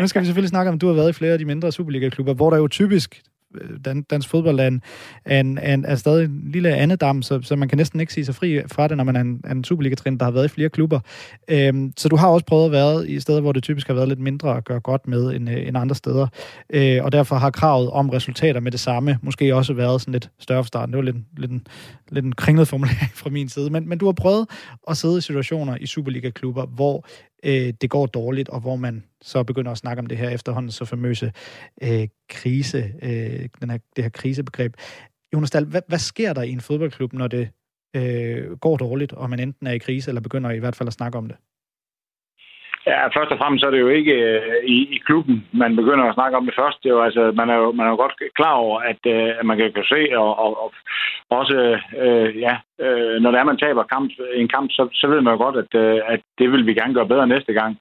[0.00, 1.72] nu skal vi selvfølgelig snakke om, at du har været i flere af de mindre
[1.72, 3.22] Superliga-klubber, hvor der jo typisk
[3.84, 4.80] dan, dansk fodboldland
[5.24, 8.12] er, en, er, en, er, stadig en lille andedam, så, så man kan næsten ikke
[8.12, 10.48] sige sig fri fra det, når man er en, en Superliga-trin, der har været i
[10.48, 11.00] flere klubber.
[11.48, 14.08] Øhm, så du har også prøvet at være i steder, hvor det typisk har været
[14.08, 16.26] lidt mindre at gøre godt med end, øh, end andre steder.
[16.70, 20.30] Øh, og derfor har kravet om resultater med det samme måske også været sådan lidt
[20.38, 20.92] større for starten.
[20.92, 21.66] Det var lidt, lidt, en,
[22.10, 23.70] lidt en kringlet formulering fra min side.
[23.70, 24.46] Men, men du har prøvet
[24.90, 27.06] at sidde i situationer i Superliga-klubber, hvor
[27.42, 30.72] øh, det går dårligt, og hvor man så begynder at snakke om det her efterhånden
[30.72, 31.32] så famøse
[31.82, 34.74] øh, krise, øh, den her, det her krisebegreb.
[35.34, 37.48] Jonas Dahl, hvad, hvad sker der i en fodboldklub, når det
[37.96, 40.92] øh, går dårligt, og man enten er i krise, eller begynder i hvert fald at
[40.92, 41.36] snakke om det?
[42.90, 46.04] Ja, først og fremmest så er det jo ikke øh, i, i klubben, man begynder
[46.04, 46.78] at snakke om det først.
[46.82, 49.30] Det er jo, altså, man, er jo, man er jo godt klar over, at, øh,
[49.40, 50.70] at man kan, kan se, og, og, og
[51.30, 51.56] også,
[52.04, 55.32] øh, ja, øh, når det er, man taber kamp, en kamp, så, så ved man
[55.34, 57.72] jo godt, at, øh, at det vil vi gerne gøre bedre næste gang.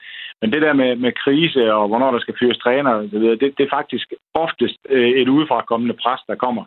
[0.41, 3.64] Men det der med, med krise og hvornår der skal fyres træner, det, det, det
[3.66, 6.64] er faktisk oftest øh, et udefrakommende pres, der kommer.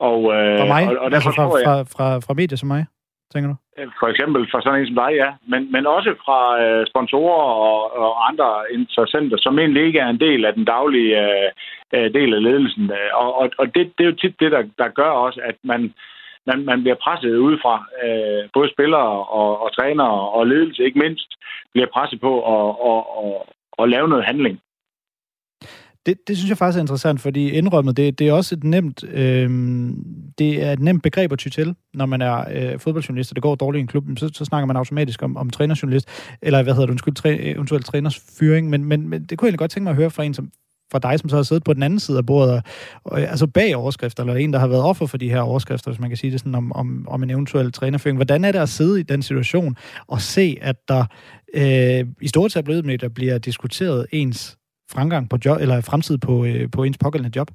[0.00, 0.82] Og, øh, fra mig?
[0.88, 2.84] Og, og derfor altså fra, jeg, fra, fra, fra medier som mig?
[3.32, 3.56] Tænker du?
[3.78, 5.30] Øh, for eksempel fra sådan en som dig, ja.
[5.52, 10.20] Men, men også fra øh, sponsorer og, og andre interessenter, som egentlig ikke er en
[10.20, 11.50] del af den daglige øh,
[11.94, 12.84] øh del af ledelsen.
[12.98, 15.56] Øh, og, og, og det, det er jo tit det, der, der gør også, at
[15.64, 15.94] man,
[16.46, 17.74] man, man bliver presset udefra.
[18.04, 21.30] Øh, både spillere og, og trænere og ledelse, ikke mindst,
[21.72, 23.32] bliver presset på at, at, at,
[23.82, 24.60] at lave noget handling.
[26.06, 29.04] Det, det synes jeg faktisk er interessant, fordi indrømmet, det, det er også et nemt,
[29.04, 29.50] øh,
[30.38, 33.42] det er et nemt begreb at ty til, når man er øh, fodboldjournalist, og det
[33.42, 36.08] går dårligt i en klub, så, så snakker man automatisk om, om trænerjournalist,
[36.42, 39.48] eller hvad hedder det, undskyld, træ, eventuelt træners fyring, men, men, men det kunne jeg
[39.48, 40.50] egentlig godt tænke mig at høre fra en, som,
[40.92, 42.62] fra dig, som så har siddet på den anden side af bordet, og,
[43.04, 46.00] og, altså bag overskrifter, eller en, der har været offer for de her overskrifter, hvis
[46.00, 48.18] man kan sige det sådan, om, om, om en eventuel trænerføring.
[48.18, 49.76] Hvordan er det at sidde i den situation
[50.06, 51.04] og se, at der
[51.54, 54.58] øh, i store der bliver diskuteret ens
[54.94, 57.48] fremgang på job, eller fremtid på, øh, på ens pågældende job?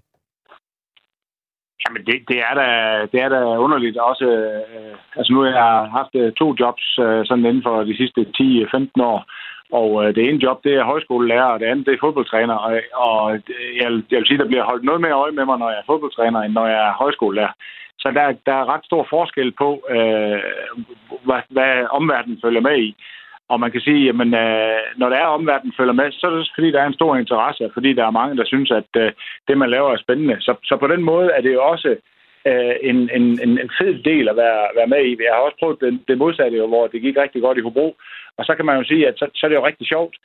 [1.83, 2.67] Jamen, det, det, er da,
[3.11, 4.25] det er da underligt også.
[4.25, 8.21] Øh, altså, nu har jeg haft øh, to jobs øh, sådan inden for de sidste
[8.41, 9.19] 10-15 år.
[9.79, 12.55] Og øh, det ene job, det er højskolelærer, og det andet, det er fodboldtræner.
[12.65, 13.31] Og, og
[13.81, 15.89] jeg, jeg vil sige, der bliver holdt noget mere øje med mig, når jeg er
[15.91, 17.53] fodboldtræner, end når jeg er højskolelærer.
[17.99, 20.39] Så der, der er ret stor forskel på, øh,
[21.27, 22.95] hvad, hvad omverdenen følger med i.
[23.50, 26.52] Og man kan sige, at øh, når der er omverdenen følger med, så er det
[26.56, 29.12] fordi, der er en stor interesse, fordi der er mange, der synes, at øh,
[29.48, 30.38] det, man laver, er spændende.
[30.39, 31.95] Så, så på den måde er det jo også
[32.50, 33.26] øh, en, en,
[33.64, 35.12] en fed del at være, være med i.
[35.28, 37.95] Jeg har også prøvet det, det modsatte, jo, hvor det gik rigtig godt i Hobro.
[38.38, 40.16] Og så kan man jo sige, at så, så er det jo rigtig sjovt.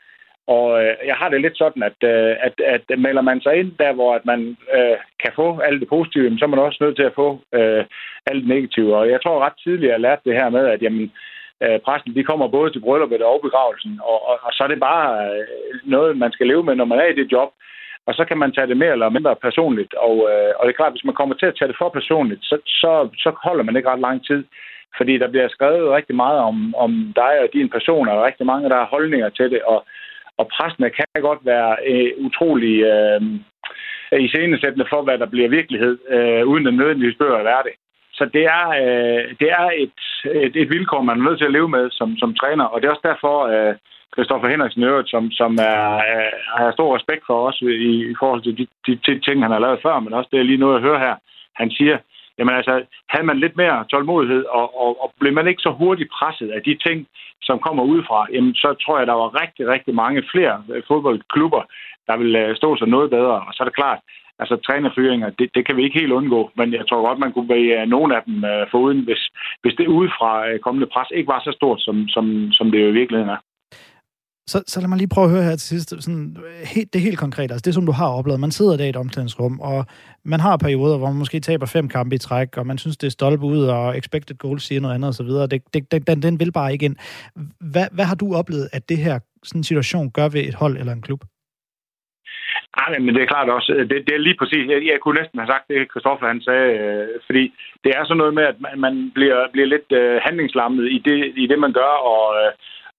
[0.47, 3.73] Og øh, jeg har det lidt sådan, at, øh, at, at melder man sig ind
[3.79, 6.97] der, hvor at man øh, kan få alt det positive, så er man også nødt
[6.97, 7.85] til at få øh,
[8.27, 8.97] alt det negative.
[8.97, 11.32] Og jeg tror ret tidligt, at jeg lærte det her med, at jamen, øh,
[11.63, 14.81] Øh, præsten, de kommer både til brylluppet og begravelsen, og, og, og så er det
[14.81, 15.45] bare øh,
[15.85, 17.51] noget, man skal leve med, når man er i det job.
[18.07, 19.95] Og så kan man tage det mere eller mindre personligt.
[19.95, 22.43] Og, øh, og det er klart, hvis man kommer til at tage det for personligt,
[22.45, 24.45] så, så, så holder man ikke ret lang tid.
[24.97, 28.69] Fordi der bliver skrevet rigtig meget om, om dig og din person, og rigtig mange,
[28.69, 29.63] der har holdninger til det.
[29.63, 29.85] Og,
[30.39, 33.21] og præsten kan godt være øh, utrolig øh,
[34.13, 37.75] øh iscenesættende for, hvad der bliver virkelighed, øh, uden den nødvendigvis bør at være det.
[38.19, 39.99] Så det er, øh, det er et,
[40.47, 42.87] et, et vilkår, man er nødt til at leve med som, som træner, og det
[42.87, 43.75] er også derfor, øh,
[44.15, 48.43] Christoffer Henriksen øvrigt, som, som er, øh, har stor respekt for os i, i forhold
[48.43, 50.77] til de, de, de ting, han har lavet før, men også det er lige noget
[50.77, 51.15] at høre her.
[51.61, 51.99] Han siger,
[52.39, 56.11] jamen altså, havde man lidt mere tålmodighed, og, og, og blev man ikke så hurtigt
[56.19, 57.07] presset af de ting,
[57.43, 61.63] som kommer udefra, jamen så tror jeg, der var rigtig, rigtig mange flere fodboldklubber,
[62.07, 63.39] der ville øh, stå sig noget bedre.
[63.47, 63.99] Og så er det klart,
[64.39, 67.49] altså trænerfyringer, det, det kan vi ikke helt undgå, men jeg tror godt, man kunne
[67.49, 69.23] være nogle af dem øh, foruden, hvis,
[69.63, 72.89] hvis det udefra øh, kommende pres ikke var så stort, som, som, som det jo
[72.89, 73.41] i virkeligheden er.
[74.47, 75.89] Så, så lad mig lige prøve at høre her til sidst.
[76.05, 78.41] Sådan, øh, helt, det helt konkret, altså det som du har oplevet.
[78.41, 79.87] Man sidder der i et omklædningsrum, og
[80.25, 83.07] man har perioder, hvor man måske taber fem kampe i træk, og man synes, det
[83.07, 85.27] er stolpe ud, og expected goals siger noget andet osv.
[85.27, 86.97] Det, det, den, den vil bare ikke ind.
[87.61, 90.77] Hvad, hvad har du oplevet, at det her sådan en situation gør ved et hold
[90.79, 91.25] eller en klub?
[92.79, 95.01] Ah, Nej, men det er klart også, øh, det, det er lige præcis, jeg, jeg
[95.01, 97.55] kunne næsten have sagt det, Christoffer han sagde, øh, fordi
[97.85, 101.33] det er sådan noget med, at man, man bliver, bliver lidt øh, handlingslammet i det,
[101.37, 102.53] i det, man gør, og, øh,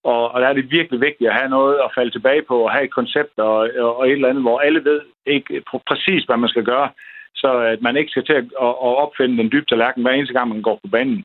[0.04, 2.72] og, og der er det virkelig vigtigt at have noget at falde tilbage på, og
[2.72, 6.36] have et koncept og, og, og et eller andet, hvor alle ved ikke præcis, hvad
[6.36, 6.88] man skal gøre,
[7.34, 10.34] så at man ikke skal til at, at, at opfinde den dybe tallerken hver eneste
[10.34, 11.24] gang, man går på banen.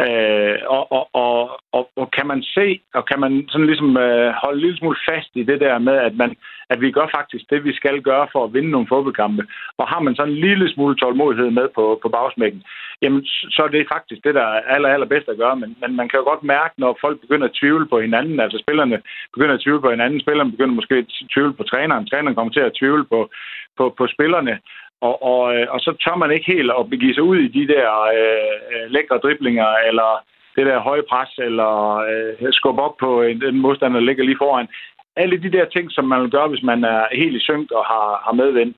[0.00, 4.32] Øh, og, og, og, og, og kan man se, og kan man sådan ligesom øh,
[4.42, 6.36] holde en lille smule fast i det der med, at, man,
[6.68, 9.42] at vi gør faktisk det, vi skal gøre for at vinde nogle fodboldkampe,
[9.78, 12.62] og har man sådan en lille smule tålmodighed med på, på bagsmækken,
[13.02, 15.56] jamen så er det faktisk det, der er aller, aller bedst at gøre.
[15.56, 18.58] Men, men man kan jo godt mærke, når folk begynder at tvivle på hinanden, altså
[18.58, 19.02] spillerne
[19.34, 22.60] begynder at tvivle på hinanden, spillerne begynder måske at tvivle på træneren, træneren kommer til
[22.68, 23.30] at tvivle på,
[23.78, 24.58] på, på spillerne,
[25.00, 27.68] og, og, øh, og så tør man ikke helt at begive sig ud i de
[27.74, 30.24] der øh, øh, lækre driblinger, eller
[30.56, 31.72] det der høje pres, eller
[32.10, 34.68] øh, skubbe op på en, en modstander, der ligger lige foran.
[35.16, 37.84] Alle de der ting, som man vil gøre, hvis man er helt i synk og
[37.84, 38.74] har, har medvind.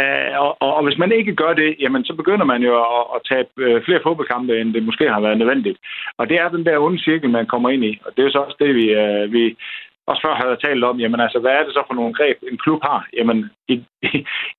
[0.00, 3.04] Øh, og, og, og hvis man ikke gør det, jamen så begynder man jo at,
[3.14, 5.78] at tabe øh, flere fodboldkampe, end det måske har været nødvendigt.
[6.18, 7.98] Og det er den der onde cirkel, man kommer ind i.
[8.04, 9.56] Og det er så også det, vi, øh, vi,
[10.06, 12.38] også før havde jeg talt om, jamen altså, hvad er det så for nogle greb,
[12.42, 13.08] en klub har?
[13.18, 13.74] Jamen, i,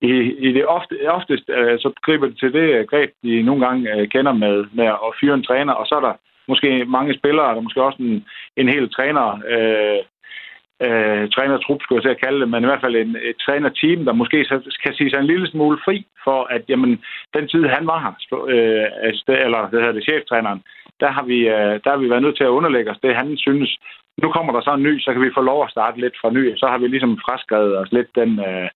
[0.10, 0.12] i,
[0.48, 4.08] i det ofte, oftest, øh, så griber det til det greb, de nogle gange øh,
[4.08, 6.14] kender med, med at fyre en træner, og så er der
[6.48, 8.26] måske mange spillere, der måske også en,
[8.58, 10.02] en hel træner, øh,
[10.86, 14.06] øh, trænertrup, skulle jeg til at kalde det, men i hvert fald en, et trænerteam,
[14.06, 17.04] der måske så kan sige sig en lille smule fri for, at jamen,
[17.36, 18.14] den tid, han var her,
[18.54, 20.64] øh, altså, eller det hedder det, cheftræneren,
[21.00, 23.38] der har, vi, øh, der har vi været nødt til at underlægge os det, han
[23.38, 23.80] synes,
[24.22, 26.30] nu kommer der så en ny, så kan vi få lov at starte lidt fra
[26.30, 26.44] ny.
[26.56, 28.70] Så har vi ligesom fraskrevet os lidt den, øh,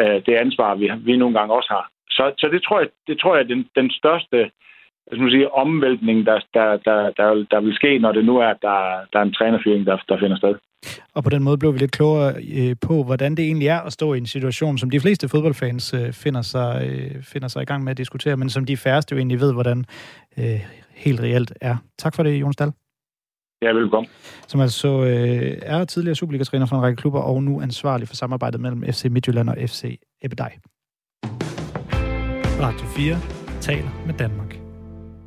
[0.00, 1.86] øh, det ansvar, vi, vi nogle gange også har.
[2.10, 4.50] Så, så det tror jeg, det tror jeg er den, den største
[5.10, 8.56] jeg sige, omvæltning, der, der, der, der, der vil ske, når det nu er, at
[8.62, 8.78] der,
[9.12, 10.54] der er en trænerfyring, der, der finder sted.
[11.14, 13.92] Og på den måde blev vi lidt klogere øh, på, hvordan det egentlig er at
[13.92, 17.64] stå i en situation, som de fleste fodboldfans øh, finder, sig, øh, finder sig i
[17.64, 19.84] gang med at diskutere, men som de færreste jo egentlig ved, hvordan
[20.38, 20.60] øh,
[20.94, 21.76] helt reelt er.
[21.98, 22.72] Tak for det, Jonas Dahl.
[23.62, 24.10] Ja, velkommen.
[24.48, 28.60] Som altså øh, er tidligere Superliga-træner for en række klubber, og nu ansvarlig for samarbejdet
[28.60, 30.58] mellem FC Midtjylland og FC Ebedej.
[32.60, 33.16] Radio 4
[33.60, 34.45] taler med Danmark.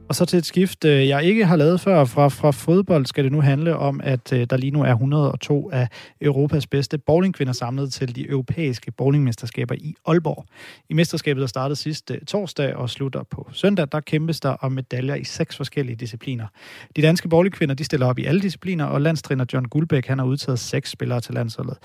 [0.10, 2.05] Og så til et skift, øh, jeg ikke har lavet før.
[2.05, 5.70] Fra, fra fodbold skal det nu handle om, at øh, der lige nu er 102
[5.74, 5.88] af
[6.22, 10.45] Europas bedste bowlingkvinder samlet til de europæiske bowlingmesterskaber i Aalborg.
[10.89, 14.72] I mesterskabet, der startede sidste øh, torsdag og slutter på søndag, der kæmpes der om
[14.72, 16.47] medaljer i seks forskellige discipliner.
[16.95, 20.26] De danske bowlingkvinder, de stiller op i alle discipliner, og landstræner John Guldbæk, han har
[20.26, 21.78] udtaget seks spillere til landsholdet.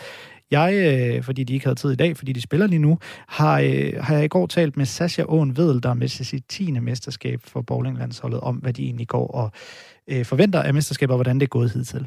[0.60, 2.98] Jeg, øh, fordi de ikke havde tid i dag, fordi de spiller lige nu,
[3.28, 6.26] har, øh, har jeg i går talt med Sasha Åen Vedel, der er med til
[6.26, 6.70] sit 10.
[6.70, 9.50] mesterskab for bowlinglandsholdet, om hvad de egentlig går og
[10.08, 12.06] øh, forventer af mesterskabet, og hvordan det er gået hidtil.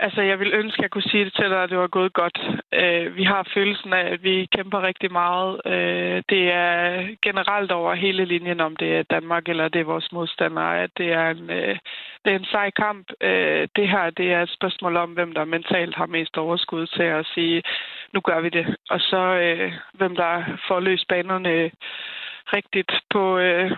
[0.00, 2.12] Altså, jeg vil ønske, at jeg kunne sige det til dig, at det var gået
[2.12, 2.38] godt.
[2.72, 5.60] Øh, vi har følelsen af, at vi kæmper rigtig meget.
[5.66, 10.12] Øh, det er generelt over hele linjen, om det er Danmark eller det er vores
[10.12, 11.78] modstandere, at det er en, øh,
[12.24, 13.06] det er en sej kamp.
[13.20, 17.02] Øh, det her det er et spørgsmål om, hvem der mentalt har mest overskud til
[17.02, 17.62] at sige,
[18.12, 18.76] nu gør vi det.
[18.90, 21.70] Og så øh, hvem der får løst banerne
[22.52, 23.70] rigtigt på, øh,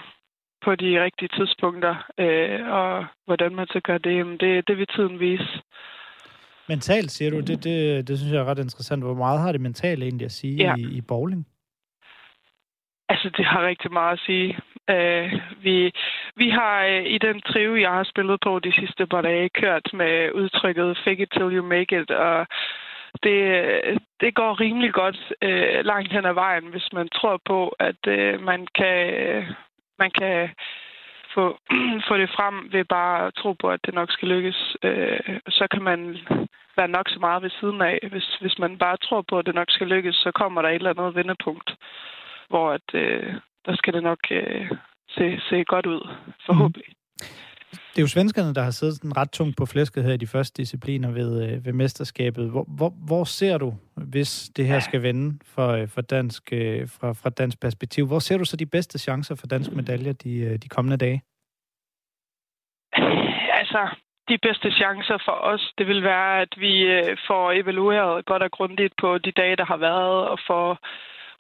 [0.65, 5.21] på de rigtige tidspunkter, øh, og hvordan man så gør det, det, det vil tiden
[5.21, 5.63] vise.
[6.69, 9.03] Mentalt, siger du, det, det, det synes jeg er ret interessant.
[9.03, 10.75] Hvor meget har det mentale egentlig at sige ja.
[10.79, 11.47] i, i bowling?
[13.09, 14.59] Altså, det har rigtig meget at sige.
[14.93, 15.33] Uh,
[15.65, 15.93] vi,
[16.37, 19.87] vi har uh, i den trive, jeg har spillet på de sidste par dage, kørt
[19.93, 22.47] med udtrykket fake it till you make it, og
[23.23, 23.39] det,
[24.21, 28.43] det går rimelig godt uh, langt hen ad vejen, hvis man tror på, at uh,
[28.43, 28.97] man kan
[30.03, 30.51] man kan
[31.35, 31.45] få,
[32.09, 34.77] få det frem ved bare at tro på, at det nok skal lykkes.
[34.83, 36.01] Øh, så kan man
[36.77, 37.99] være nok så meget ved siden af.
[38.13, 40.75] Hvis, hvis man bare tror på, at det nok skal lykkes, så kommer der et
[40.75, 41.69] eller andet vendepunkt,
[42.49, 43.35] hvor at, øh,
[43.67, 44.71] der skal det nok øh,
[45.15, 46.03] se, se godt ud,
[46.47, 46.89] forhåbentlig.
[46.89, 47.03] Mm.
[47.73, 50.27] Det er jo svenskerne, der har siddet sådan ret tungt på flæsket her i de
[50.27, 52.51] første discipliner ved, øh, ved mesterskabet.
[52.51, 56.89] Hvor, hvor, hvor ser du, hvis det her skal vende for, øh, for dansk, øh,
[56.89, 60.59] fra, fra dansk perspektiv, hvor ser du så de bedste chancer for dansk medaljer de,
[60.59, 61.23] de kommende dage?
[63.61, 63.89] Altså,
[64.29, 66.75] de bedste chancer for os, det vil være, at vi
[67.27, 70.79] får evalueret godt og grundigt på de dage, der har været, og får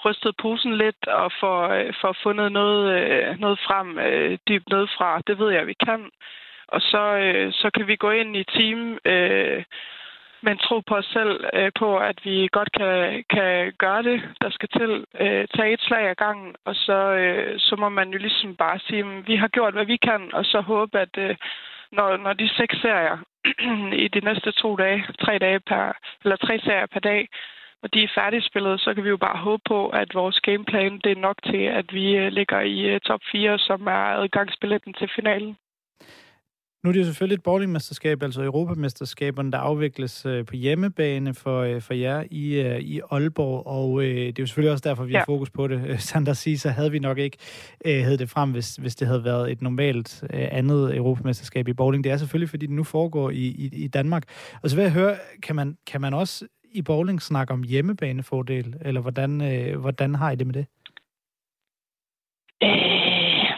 [0.05, 4.86] rystet posen lidt og får, øh, får fundet noget, øh, noget frem øh, dybt ned
[4.96, 5.20] fra.
[5.26, 6.11] Det ved jeg, vi kan.
[6.68, 7.05] Og så,
[7.53, 9.64] så kan vi gå ind i team øh,
[10.42, 14.50] men tro på os selv, øh, på at vi godt kan, kan gøre det, der
[14.50, 15.05] skal til.
[15.20, 18.78] Øh, tage et slag ad gangen, og så, øh, så må man jo ligesom bare
[18.78, 21.36] sige, at vi har gjort, hvad vi kan, og så håbe, at øh,
[21.92, 23.18] når, når de seks serier
[24.05, 25.92] i de næste to dage, tre dage per,
[26.24, 27.28] eller tre serier per dag,
[27.82, 31.12] og de er færdigspillet, så kan vi jo bare håbe på, at vores gameplan det
[31.12, 35.08] er nok til, at vi øh, ligger i øh, top 4, som er adgangsbilletten til
[35.16, 35.56] finalen.
[36.82, 41.80] Nu er det jo selvfølgelig et bowlingmesterskab, altså Europamesterskaberne, der afvikles øh, på hjemmebane for,
[41.80, 42.44] for jer i,
[42.80, 45.18] i Aalborg, og det er jo selvfølgelig også derfor, vi ja.
[45.18, 46.00] har fokus på det.
[46.08, 47.38] Sander så havde vi nok ikke
[47.84, 52.04] hed det frem, hvis, hvis det havde været et normalt andet Europamesterskab i bowling.
[52.04, 54.22] Det er selvfølgelig, fordi det nu foregår i, i, i Danmark.
[54.62, 58.74] Og så vil jeg høre, kan man, kan man også i bowling snakke om hjemmebanefordel,
[58.80, 60.66] eller hvordan, øh, hvordan har I det med det?
[62.62, 63.50] Øh,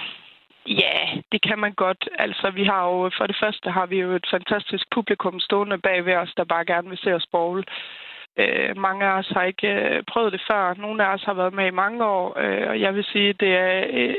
[0.83, 0.99] ja,
[1.33, 2.09] det kan man godt.
[2.19, 6.05] Altså, vi har jo, for det første har vi jo et fantastisk publikum stående bag
[6.05, 7.65] ved os, der bare gerne vil se os bowl.
[8.39, 10.75] Øh, mange af os har ikke øh, prøvet det før.
[10.75, 13.55] Nogle af os har været med i mange år, øh, og jeg vil sige, det
[13.55, 14.15] er, øh,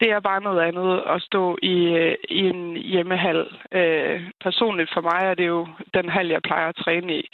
[0.00, 3.46] det er bare noget andet at stå i, øh, i en hjemmehal.
[3.72, 7.28] Øh, personligt for mig er det jo den hal, jeg plejer at træne i.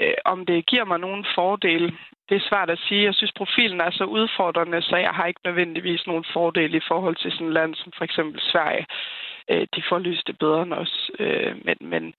[0.00, 1.92] Øh, om det giver mig nogen fordele,
[2.28, 3.04] det er svært at sige.
[3.04, 7.16] Jeg synes, profilen er så udfordrende, så jeg har ikke nødvendigvis nogen fordele i forhold
[7.16, 8.86] til sådan et land som for eksempel Sverige.
[9.50, 11.10] Øh, de får lyst det bedre end os.
[11.18, 12.14] Øh, men, men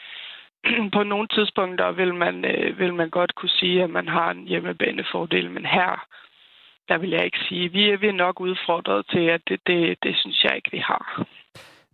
[0.96, 4.48] på nogle tidspunkter vil man, øh, vil man godt kunne sige, at man har en
[4.48, 6.08] hjemmebanefordel, men her,
[6.90, 7.72] der vil jeg ikke sige.
[7.72, 10.78] Vi er, vi er nok udfordret til, at det, det, det synes jeg ikke, vi
[10.78, 11.26] har.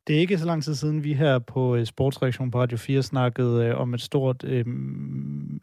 [0.08, 3.04] Det er ikke så lang tid siden, vi her på øh, Sportsreaktion på Radio 4
[3.04, 4.66] snakkede øh, om et stort øh,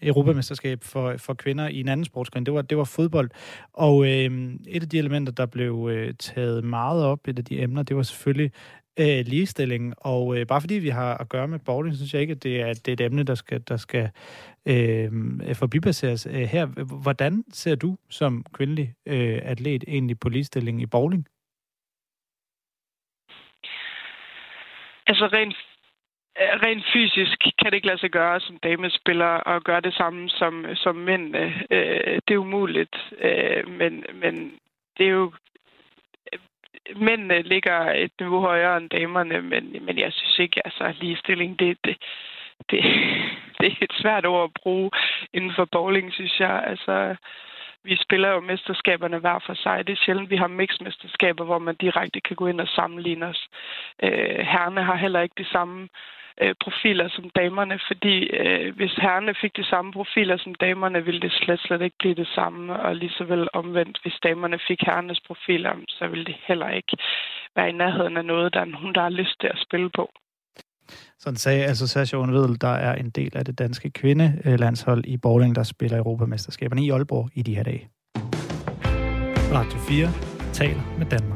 [0.02, 2.46] europamesterskab for, for kvinder i en anden sportsgren.
[2.46, 3.30] Det var, det var fodbold.
[3.72, 7.62] Og øh, et af de elementer, der blev øh, taget meget op, et af de
[7.62, 8.52] emner, det var selvfølgelig
[9.00, 9.94] øh, ligestilling.
[9.98, 12.42] Og øh, bare fordi vi har at gøre med bowling, så synes jeg ikke, at
[12.42, 14.10] det er, det er et emne, der skal, der skal
[14.66, 15.10] øh,
[15.54, 16.66] forbipasseres øh, her.
[17.02, 21.26] Hvordan ser du som kvindelig øh, atlet egentlig på ligestilling i bowling?
[25.06, 25.56] Altså rent,
[26.40, 30.28] øh, rent fysisk kan det ikke lade sig gøre som damespiller og gøre det samme
[30.28, 31.36] som, som mænd.
[31.70, 32.96] Øh, det er umuligt.
[33.18, 34.34] Øh, men, men
[34.98, 35.32] det er jo
[36.96, 41.78] mændene ligger et niveau højere end damerne, men, men jeg synes ikke, altså ligestilling, det,
[41.84, 41.96] det,
[42.70, 42.82] det,
[43.60, 44.90] det er et svært ord at bruge
[45.32, 46.64] inden for bowling, synes jeg.
[46.66, 47.16] Altså,
[47.82, 49.86] vi spiller jo mesterskaberne hver for sig.
[49.86, 53.48] Det er sjældent, vi har mixmesterskaber, hvor man direkte kan gå ind og sammenligne os.
[54.02, 55.88] Øh, herrene har heller ikke de samme øh,
[56.42, 61.20] Øh, profiler som damerne, fordi øh, hvis herrene fik de samme profiler som damerne, ville
[61.20, 64.80] det slet, slet ikke blive det samme, og lige så vel omvendt, hvis damerne fik
[64.86, 66.96] herrenes profiler, så ville det heller ikke
[67.56, 70.10] være i nærheden af noget, der er nogen, der har lyst til at spille på.
[71.18, 75.54] Sådan sagde altså Sascha Vedel, der er en del af det danske kvindelandshold i bowling,
[75.54, 77.88] der spiller Europamesterskaberne i Aalborg i de her dage.
[79.52, 80.08] Radio 4
[80.52, 81.35] taler med Danmark.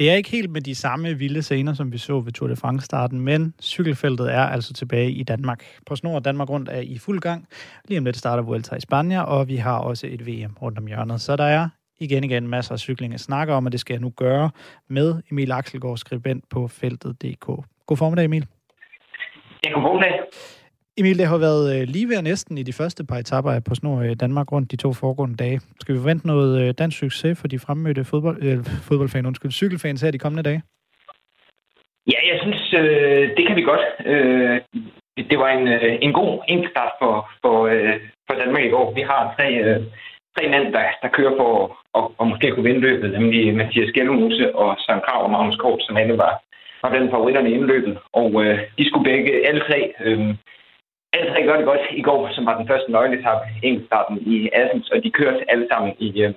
[0.00, 2.56] Det er ikke helt med de samme vilde scener, som vi så ved Tour de
[2.56, 5.64] France-starten, men cykelfeltet er altså tilbage i Danmark.
[5.86, 7.48] På snor Danmark rundt er i fuld gang.
[7.88, 10.86] Lige om lidt starter Vuelta i Spanien, og vi har også et VM rundt om
[10.86, 11.20] hjørnet.
[11.20, 14.00] Så der er igen igen masser af cykling at snakke om, og det skal jeg
[14.00, 14.50] nu gøre
[14.88, 17.46] med Emil Axelgaard, skribent på feltet.dk.
[17.86, 18.46] God formiddag, Emil.
[19.64, 20.12] Ja, god formiddag.
[20.98, 23.98] Emil, det har været øh, lige ved næsten i de første par etapper på Snor
[24.02, 25.60] øh, Danmark rundt de to foregående dage.
[25.80, 30.02] Skal vi forvente noget øh, dansk succes for de fremmødte fodbold, øh, fodboldfans, undskyld, cykelfans
[30.02, 30.62] her de kommende dage?
[32.12, 33.84] Ja, jeg synes, øh, det kan vi godt.
[34.12, 34.60] Øh,
[35.30, 38.94] det var en, øh, en god indstart for, for, øh, for Danmark i går.
[38.94, 39.80] Vi har tre, øh,
[40.34, 41.50] tre mænd, der, der kører for
[41.98, 45.80] at, og måske kunne vinde løbet, nemlig Mathias Gjellemose og Søren Krav og Magnus Kort,
[45.86, 46.34] som alle var,
[46.82, 47.98] var den favoritterne i indløbet.
[48.12, 50.34] Og øh, de skulle begge, alle tre, øh,
[51.12, 54.48] Altså, alle tre gør det godt i går, som var den første nøgletap enkeltstarten i
[54.52, 56.34] Athens, og de kørte alle sammen i, øh,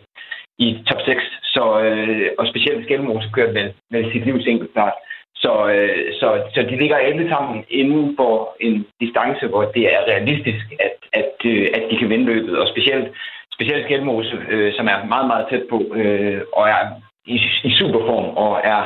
[0.58, 1.24] i top 6.
[1.44, 4.94] Så, øh, og specielt Skelmose kørte vel, vel sit livs enkeltstart.
[5.36, 10.08] Så, øh, så, så de ligger alle sammen inden for en distance, hvor det er
[10.12, 12.58] realistisk, at, at, øh, at de kan vinde løbet.
[12.58, 13.08] Og specielt,
[13.54, 16.84] specielt Skelmose, øh, som er meget, meget tæt på, øh, og er
[17.26, 18.82] i, i superform og er,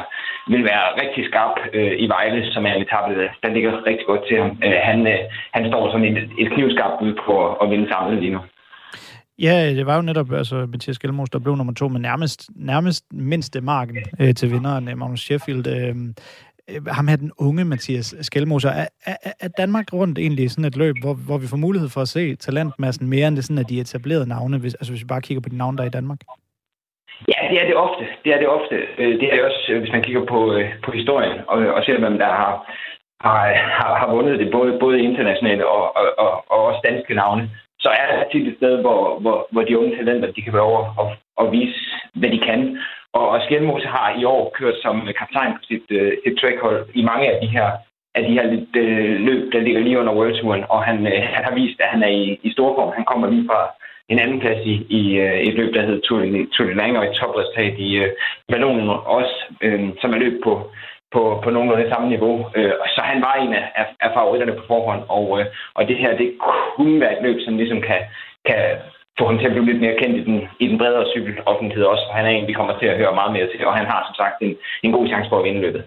[0.52, 4.24] vil være rigtig skarp øh, i Vejle, som er en etape, der ligger rigtig godt
[4.28, 4.52] til ham.
[4.66, 5.20] Øh, han, øh,
[5.54, 8.40] han står sådan et, et knivskarpt ud på at vinde samlet lige nu.
[9.40, 13.06] Ja, det var jo netop altså, Mathias Gjelmos, der blev nummer to, med nærmest, nærmest
[13.12, 15.68] mindste marken øh, til vinderen, øh, Magnus Sheffield.
[15.68, 15.96] Øh,
[16.70, 18.70] øh, ham her, den unge Mathias Skelmoser.
[18.70, 22.02] Er, er, er Danmark rundt egentlig sådan et løb, hvor, hvor vi får mulighed for
[22.02, 25.08] at se talentmassen mere end det sådan, at de etablerede navne, hvis, altså hvis vi
[25.08, 26.20] bare kigger på de navne, der er i Danmark?
[27.32, 28.04] Ja, det er det ofte.
[28.24, 28.76] Det er det ofte.
[28.98, 31.84] Øh, det er det også, øh, hvis man kigger på, øh, på historien og, og
[31.84, 32.54] ser, hvem der har,
[33.22, 37.50] har, har, har vundet det, både, både internationale og, og, og, og også danske navne
[37.80, 40.70] så er det tit et sted, hvor, hvor, hvor de unge talenter de kan være
[40.72, 41.08] over og,
[41.38, 41.80] og vise,
[42.14, 42.78] hvad de kan.
[43.14, 47.02] Og, og Skjelmose har i år kørt som kaptajn på sit, uh, sit trackhold i
[47.04, 47.68] mange af de her
[48.16, 51.22] af de her lidt, uh, løb, der ligger lige under World Touren, og han, uh,
[51.36, 52.94] han har vist, at han er i, i stor form.
[52.96, 53.62] Han kommer lige fra
[54.10, 56.20] en anden plads i, i øh, et løb, der hed Tour
[56.68, 60.72] de, Lange, og et topresultat i uh, også, øh, som er løb på
[61.14, 62.36] på, på nogenlunde samme niveau.
[62.56, 66.18] Øh, så han var en af, af favoritterne på forhånd, og, øh, og det her,
[66.18, 66.30] det
[66.76, 68.02] kunne være et løb, som ligesom kan,
[68.46, 68.62] kan
[69.20, 72.04] få ham til at blive lidt mere kendt i den, i den bredere cykeloffentlighed også,
[72.08, 74.02] for han er en, vi kommer til at høre meget mere til, og han har
[74.08, 75.84] som sagt en, en god chance for at vinde løbet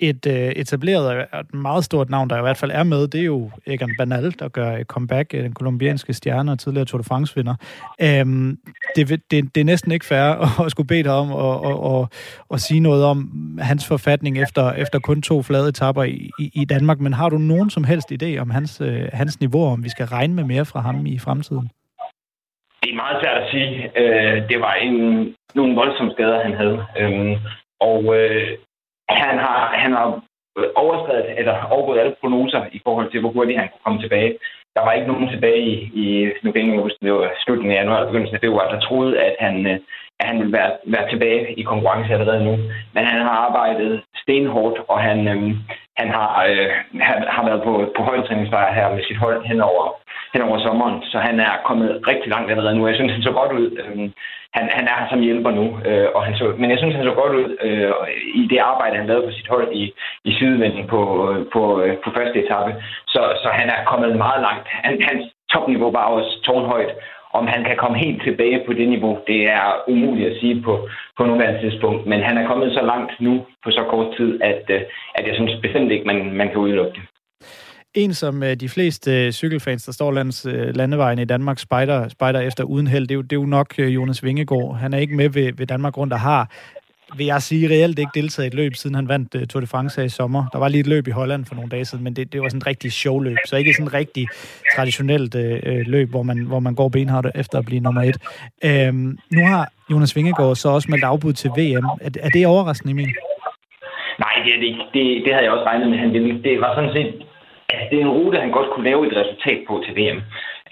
[0.00, 3.20] et øh, etableret og et meget stort navn, der i hvert fald er med, det
[3.20, 7.04] er jo Egan Banal, der gør comeback, øh, den kolumbianske stjerne og tidligere Tour de
[7.04, 7.54] France-vinder.
[8.02, 8.58] Øhm,
[8.96, 10.24] det, det, det er næsten ikke fair
[10.64, 12.08] at, skulle bede dig om at, at, at,
[12.54, 13.18] at sige noget om
[13.62, 17.38] hans forfatning efter, efter kun to flade etapper i, i, i Danmark, men har du
[17.38, 20.64] nogen som helst idé om hans, øh, hans niveau, om vi skal regne med mere
[20.64, 21.70] fra ham i fremtiden?
[22.82, 23.98] Det er meget svært at sige.
[24.00, 24.94] Øh, det var en,
[25.54, 26.78] nogle voldsomme skader, han havde.
[26.98, 27.34] Øhm,
[27.80, 28.58] og øh,
[29.08, 30.22] han har, han har
[30.76, 34.38] overskrevet eller overgået alle prognoser i forhold til, hvor hurtigt han kunne komme tilbage.
[34.76, 37.80] Der var ikke nogen tilbage i, i nu kan jeg huske, det var slutningen af
[37.80, 39.66] januar og begyndelsen af februar, der troede, at han,
[40.20, 42.54] at han ville være, være tilbage i konkurrence allerede nu.
[42.94, 45.54] Men han har arbejdet stenhårdt, og han, øh,
[45.98, 46.70] han har, øh,
[47.00, 49.84] han har været på, på højdetræningslejr her med sit hold hen over,
[50.34, 52.86] hen over sommeren, så han er kommet rigtig langt allerede nu.
[52.86, 53.68] Jeg synes, han så godt ud.
[53.82, 54.12] Øhm,
[54.56, 57.04] han, han er her som hjælper nu, øh, og han så, men jeg synes, han
[57.04, 57.92] så godt ud øh,
[58.40, 59.84] i det arbejde, han lavede på sit hold i,
[60.24, 62.72] i sydvenden på, øh, på, øh, på første etape.
[63.14, 64.66] Så, så han er kommet meget langt.
[64.68, 65.22] Han, hans
[65.52, 66.92] topniveau var også tårnhøjt,
[67.40, 70.88] om han kan komme helt tilbage på det niveau, det er umuligt at sige på,
[71.16, 72.06] på nuværende tidspunkt.
[72.06, 73.34] Men han er kommet så langt nu
[73.64, 74.80] på så kort tid, at, øh,
[75.14, 77.02] at jeg synes bestemt ikke, man, man kan udelukke det.
[77.94, 80.46] En, som øh, de fleste øh, cykelfans, der står lands
[80.80, 83.78] landevejen i Danmark, spejder, spejder efter uden held, det er, jo, det er jo nok
[83.78, 84.76] Jonas Vingegaard.
[84.76, 86.50] Han er ikke med ved, ved Danmark rundt og har
[87.16, 89.66] vil jeg sige, reelt ikke deltaget i et løb, siden han vandt uh, Tour de
[89.66, 90.44] France i sommer.
[90.52, 92.48] Der var lige et løb i Holland for nogle dage siden, men det, det var
[92.48, 94.26] sådan et rigtigt showløb, så ikke sådan et rigtig
[94.76, 98.18] traditionelt uh, løb, hvor man, hvor man går benhardt efter at blive nummer et.
[98.64, 98.94] Uh,
[99.36, 101.84] nu har Jonas Vingegaard så også meldt afbud til VM.
[102.00, 103.14] Er, er det overraskende, Emil?
[104.18, 104.84] Nej, det er det ikke.
[104.94, 106.42] Det, det havde jeg også regnet med, han ville.
[106.42, 107.26] Det var sådan set
[107.68, 110.20] altså, det er en rute, han godt kunne lave et resultat på til VM.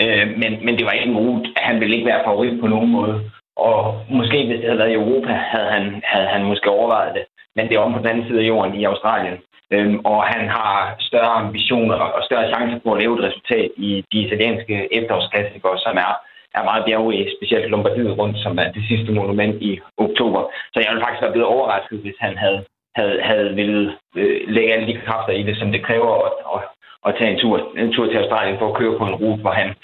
[0.02, 2.90] Øh, men, men det var ikke en rute, han ville ikke være favorit på nogen
[2.90, 3.14] måde.
[3.56, 7.24] Og måske hvis det havde været i Europa, havde han, havde han måske overvejet det.
[7.56, 9.38] Men det er om på den anden side af jorden i Australien.
[9.70, 14.04] Øhm, og han har større ambitioner og større chancer på at lave et resultat i
[14.12, 16.12] de italienske efterårsklassikere, som er,
[16.54, 20.40] er meget bjerge specielt Lombardiet rundt, som er det sidste monument i oktober.
[20.72, 22.60] Så jeg ville faktisk være blevet overrasket, hvis han havde,
[22.98, 26.60] havde, havde ville øh, lægge alle de kræfter i det, som det kræver at, at,
[27.06, 29.54] at tage en tur, en tur til Australien for at køre på en rute, hvor
[29.60, 29.74] han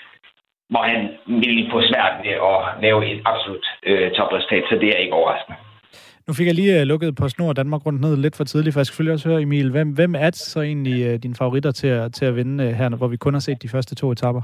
[0.70, 1.00] hvor han
[1.42, 5.58] ville få svært ved at lave et absolut øh, topresultat, så det er ikke overraskende.
[6.26, 8.80] Nu fik jeg lige uh, lukket på Snor Danmark rundt ned lidt for tidligt, for
[8.80, 11.88] jeg skal selvfølgelig også høre, Emil, hvem, hvem er så egentlig uh, dine favoritter til
[11.88, 14.42] at, til at vinde uh, her, hvor vi kun har set de første to etapper?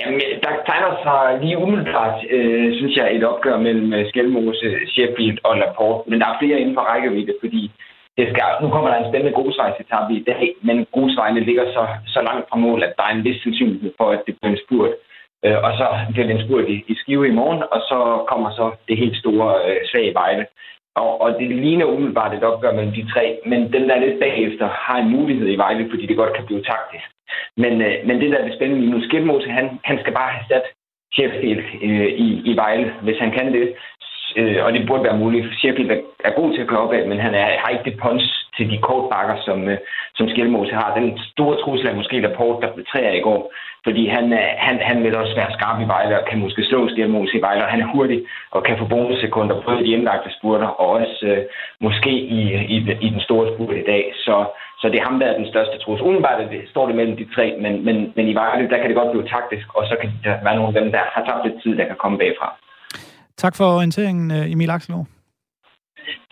[0.00, 5.56] Jamen, der tegner sig lige umiddelbart, øh, synes jeg, et opgør mellem Skelmose, Sheffield og
[5.58, 6.10] Laporte.
[6.10, 7.70] Men der er flere inden for rækkevidde, fordi
[8.18, 12.20] det skal, nu kommer der en spændende grusvejsetappe i dag, men grusvejene ligger så, så
[12.22, 14.94] langt fra mål, at der er en vis sandsynlighed for, at det bliver en spurt.
[15.44, 17.98] Øh, og så bliver det en spurt i, i Skive i morgen, og så
[18.30, 20.46] kommer så det helt store øh, svage Vejle.
[20.96, 24.68] Og, og det ligner umiddelbart et opgør mellem de tre, men den der lidt bagefter
[24.68, 27.06] har en mulighed i Vejle, fordi det godt kan blive taktisk.
[27.56, 30.30] Men, øh, men det der er det spændende lige nu, Skidmose, han, han skal bare
[30.30, 30.66] have sat
[31.14, 32.94] Sheffield øh, i, i Vejle.
[33.02, 33.74] Hvis han kan det,
[34.36, 35.46] øh, og det burde være muligt.
[35.58, 35.90] Sheffield
[36.24, 38.26] er god til at køre opad, men han er, har ikke det punch
[38.56, 39.78] til de kortbakker, som, øh,
[40.14, 40.98] som Skelmose har.
[41.00, 43.52] Den store trussel er måske Laporte, der blev træer i går,
[43.84, 46.88] fordi han, øh, han, han vil også være skarp i Vejle og kan måske slå
[46.88, 48.20] Skelmose i Vejle, og han er hurtig
[48.50, 51.42] og kan få bonussekunder på de indlagte spurter, og også øh,
[51.80, 52.40] måske i,
[52.74, 52.76] i,
[53.06, 54.12] i den store spurt i dag.
[54.16, 54.44] Så,
[54.80, 56.06] så det er ham, der er den største trussel.
[56.06, 58.96] Udenbart det, står det mellem de tre, men, men, men i Vejle, der kan det
[58.96, 61.62] godt blive taktisk, og så kan der være nogle af dem, der har tabt lidt
[61.62, 62.56] tid, der kan komme bagfra.
[63.38, 65.06] Tak for orienteringen, øh, Emil Axelgaard.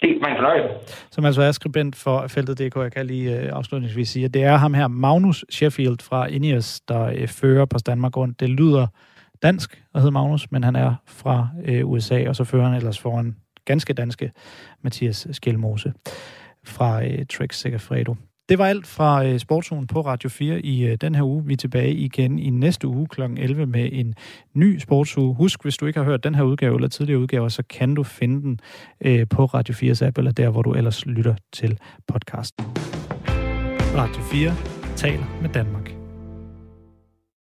[0.00, 0.94] Det var en fornøjelse.
[1.10, 2.76] Som altså er skribent for Feltet.dk.
[2.76, 6.80] Jeg kan lige øh, afslutningsvis sige, at det er ham her, Magnus Sheffield fra Ineos,
[6.80, 8.40] der øh, fører på Danmark rundt.
[8.40, 8.86] Det lyder
[9.42, 12.98] dansk og hedder Magnus, men han er fra øh, USA, og så fører han ellers
[12.98, 14.32] foran ganske danske
[14.82, 15.92] Mathias Skelmose
[16.64, 18.14] fra øh, Trek Segafredo.
[18.48, 21.44] Det var alt fra Sportszonen Sportsugen på Radio 4 i øh, den her uge.
[21.46, 23.22] Vi er tilbage igen i næste uge kl.
[23.22, 24.14] 11 med en
[24.54, 25.34] ny sportsuge.
[25.34, 28.02] Husk, hvis du ikke har hørt den her udgave eller tidligere udgaver, så kan du
[28.02, 28.60] finde den
[29.00, 31.78] øh, på Radio 4's app, eller der, hvor du ellers lytter til
[32.08, 32.64] podcasten.
[33.96, 34.54] Radio 4
[34.96, 35.91] taler med Danmark.